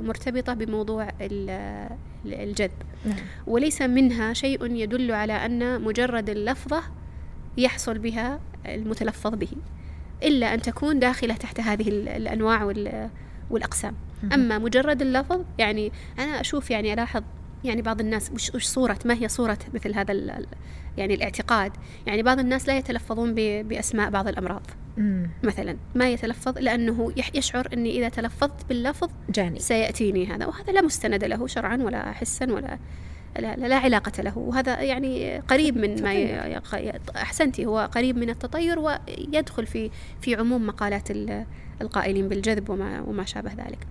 [0.04, 1.90] مرتبطة بموضوع ال-
[2.26, 2.72] الجذب.
[3.06, 3.16] نعم.
[3.48, 6.84] وليس منها شيء يدل على أن مجرد اللفظة
[7.58, 9.50] يحصل بها المتلفظ به.
[10.24, 13.10] إلا أن تكون داخلة تحت هذه ال- الأنواع وال-
[13.50, 13.96] والأقسام.
[14.34, 17.24] أما مجرد اللفظ يعني أنا أشوف يعني ألاحظ
[17.64, 20.14] يعني بعض الناس وش, وش صورة ما هي صورة مثل هذا
[20.98, 21.72] يعني الاعتقاد
[22.08, 24.62] يعني بعض الناس لا يتلفظون ب- بأسماء بعض الأمراض
[24.98, 25.30] مم.
[25.44, 30.82] مثلا ما يتلفظ لأنه يح- يشعر أني إذا تلفظت باللفظ جاني سيأتيني هذا وهذا لا
[30.82, 32.78] مستند له شرعا ولا حسا ولا
[33.40, 34.38] لا, لا, لا علاقة له.
[34.38, 36.62] وهذا يعني قريب من ما
[37.16, 39.90] أحسنتي هو قريب من التطير ويدخل في
[40.22, 41.46] في عموم مقالات ال-
[41.82, 43.88] القائلين بالجذب وما وما شابه ذلك.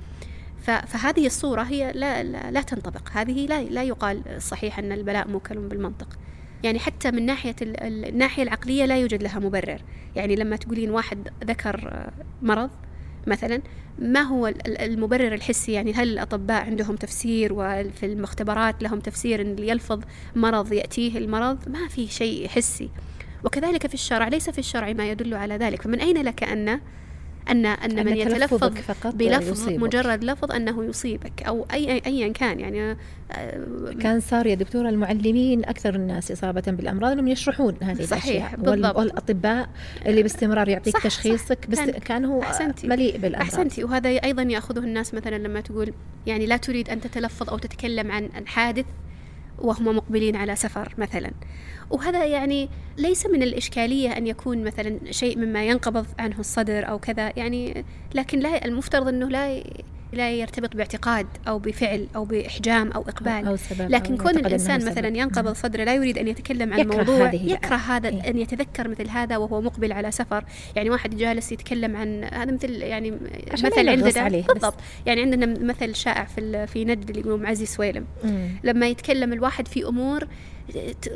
[0.87, 3.09] فهذه الصورة هي لا, لا, لا تنطبق.
[3.13, 6.09] هذه لا, لا يقال صحيح أن البلاء موكل بالمنطق.
[6.63, 9.81] يعني حتى من ناحية ال- ال- الناحية العقلية لا يوجد لها مبرر.
[10.17, 12.07] يعني لما تقولين واحد ذكر
[12.43, 12.71] مرض
[13.27, 13.63] مثلا
[13.99, 19.41] ما هو ال- ال- المبرر الحسي؟ يعني هل الأطباء عندهم تفسير وفي المختبرات لهم تفسير
[19.41, 20.01] أن يلفظ
[20.37, 22.89] مرض يأتيه المرض؟ ما في شيء حسي.
[23.45, 25.83] وكذلك في الشرع ليس في الشرع ما يدل على ذلك.
[25.83, 26.81] فمن أين لك أن
[27.51, 29.83] أن أن من يتلفظ فقط بلفظ يصيبك.
[29.83, 32.97] مجرد لفظ أنه يصيبك أو أي أي- أيا كان يعني
[33.33, 38.99] آه، كان صار يا دكتورة المعلمين أكثر الناس إصابة بالأمراض أنهم يشرحون هذه صحيح، الأشياء.
[38.99, 39.69] والأطباء
[40.07, 41.07] اللي باستمرار يعطيك صح، صح.
[41.09, 42.87] تشخيصك بس كان- كان هو أحسنتي.
[42.89, 45.93] مليء بالأمراض أحسنتي وهذا أيضا يأخذه الناس مثلا لما تقول
[46.27, 48.85] يعني لا تريد أن تتلفظ أو تتكلم عن عن حادث
[49.63, 51.31] وهم مقبلين على سفر مثلا.
[51.91, 57.33] وهذا يعني ليس من الإشكالية أن يكون مثلا شيء مما ينقبض عنه الصدر أو كذا
[57.37, 57.85] يعني
[58.15, 59.63] لكن لا المفترض أنه لا
[60.13, 64.85] لا يرتبط باعتقاد أو بفعل أو بإحجام أو إقبال أو سبب لكن أو كون الإنسان
[64.85, 65.09] مثلا.
[65.09, 68.31] ينقبض صدره لا يريد أن يتكلم عن يكره موضوع هذه يكره هذا إيه.
[68.31, 70.45] أن يتذكر مثل هذا وهو مقبل على سفر
[70.77, 73.11] يعني واحد جالس يتكلم عن هذا مثل يعني
[73.53, 74.41] مثل عندنا.
[74.41, 74.75] بالضبط
[75.07, 78.05] يعني عندنا مثل شائع في في نجد اللي يقولون معزي سويلم.
[78.65, 80.29] لما يتكلم الواحد في أمور ت-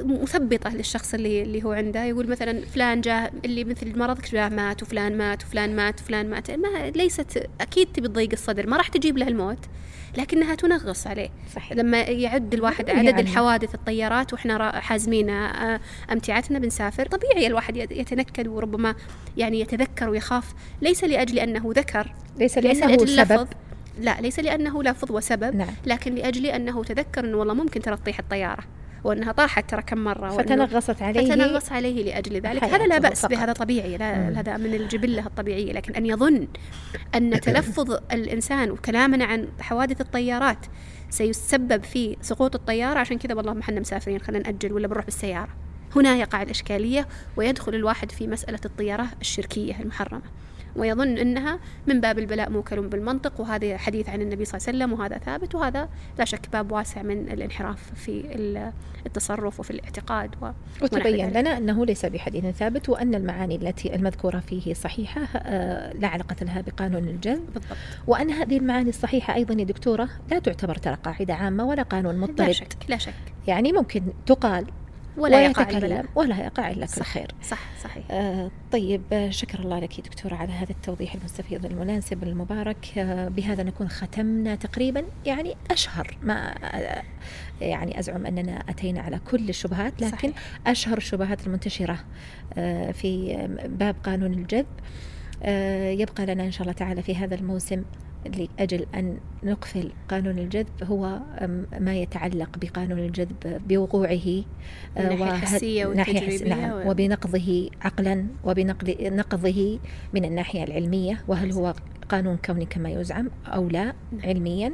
[0.04, 2.04] مثبطة للشخص اللي اللي هو عنده.
[2.04, 6.50] يقول مثلا فلان جاء اللي مثل مرضك جاء؟ مات وفلان مات وفلان مات وفلان مات.
[6.50, 8.66] ما ليست أكيد تبي تضيق الصدر.
[8.66, 9.59] ما راح تجيب له الموت
[10.18, 11.28] لكنها تنغص عليه.
[11.54, 11.72] صحيح.
[11.72, 13.09] لما يعد الواحد يعني.
[13.09, 15.80] عدد الحوادث الطيارات وإحنا حازمين آه،
[16.12, 17.07] أمتعتنا بنسافر.
[17.07, 18.94] طبيعي الواحد يت- يتنكد وربما
[19.36, 20.54] يعني يتذكر ويخاف.
[20.82, 23.32] ليس لأجل أنه ذكر ليس ليس لأنه لأجل سبب.
[23.32, 23.46] لفظ.
[24.00, 25.74] لا ليس لأنه لفظ وسبب نعم.
[25.86, 28.64] لكن لأجل أنه تذكر أنه والله ممكن ترى تطيح الطيارة.
[29.07, 31.30] وأنها طاحت ترى كم مرة فتنغصت عليه.
[31.30, 32.64] فتنغص عليه لأجل ذلك.
[32.64, 33.30] هذا لا بأس فقط.
[33.30, 34.40] بهذا طبيعي لا.
[34.40, 35.72] هذا من الجبلة الطبيعية.
[35.72, 36.48] لكن أن يظن
[37.14, 40.66] أن تلفظ الإنسان وكلامنا عن حوادث الطيارات
[41.11, 45.48] سيسبب في سقوط الطيارة عشان كذا والله ما إحنا مسافرين خلينا نأجل ولا بنروح بالسيارة.
[45.96, 50.22] هنا يقع الإشكالية ويدخل الواحد في مسألة الطيرة الشركية المحرمة.
[50.77, 55.01] ويظن أنها من باب البلاء موكل بالمنطق وهذا حديث عن النبي صلى الله عليه وسلم
[55.01, 58.72] وهذا ثابت وهذا لا شك باب واسع من الانحراف في ال-
[59.07, 60.51] التصرف وفي الاعتقاد و...
[60.83, 61.31] وتبين.
[61.31, 66.61] لنا أنه ليس بحديث ثابت وأن المعاني التي المذكورة فيه صحيحة آه، لا علاقة لها
[66.61, 67.77] بقانون الجذب بالضبط.
[68.07, 72.20] وأن هذه المعاني الصحيحة أيضا يا دكتورة لا تعتبر ترى قاعدة عامة ولا قانون لا
[72.20, 72.51] مضطرد.
[72.51, 73.14] شك لا شك.
[73.47, 74.66] يعني ممكن تقال
[75.17, 78.05] ولا يقع البلاء ولا يقع إلا كل صح خير صح صحيح.
[78.11, 82.99] آه طيب آه، شكر الله لك دكتورة على هذا التوضيح المستفيض المناسب المبارك.
[82.99, 86.19] آه بهذا نكون ختمنا تقريبا يعني أشهر.
[86.23, 87.03] ما آه
[87.61, 90.33] يعني أزعم أننا أتينا على كل الشبهات لكن صحيح.
[90.67, 91.99] أشهر الشبهات المنتشرة
[92.55, 94.67] آه في آه، باب قانون الجذب.
[95.43, 97.83] آه يبقى لنا إن شاء الله تعالى في هذا الموسم
[98.29, 101.18] لأجل أن نقفل قانون الجذب هو
[101.81, 104.43] ما يتعلق بقانون الجذب بوقوعه
[104.97, 109.79] آه، وه- الحسية ناحية حس- والتجريبية نعم و- وبنقضه عقلا وبنقضه
[110.14, 111.74] من الناحية العلمية وهل هو
[112.09, 113.95] قانون كوني كما يزعم أو لا نعم.
[114.24, 114.72] علميا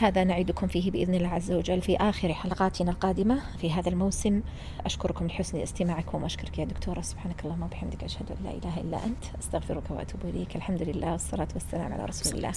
[0.00, 4.42] هذا نعدكم فيه بإذن الله عز وجل في آخر حلقاتنا القادمة في هذا الموسم.
[4.86, 7.00] أشكركم لحسن استماعكم وأشكرك يا دكتورة.
[7.00, 9.24] سبحانك اللهم وبحمدك أشهد أن لا إله إلا أنت.
[9.38, 10.56] أستغفرك وأتوب إليك.
[10.56, 12.52] الحمد لله والصلاة والسلام على رسول الله.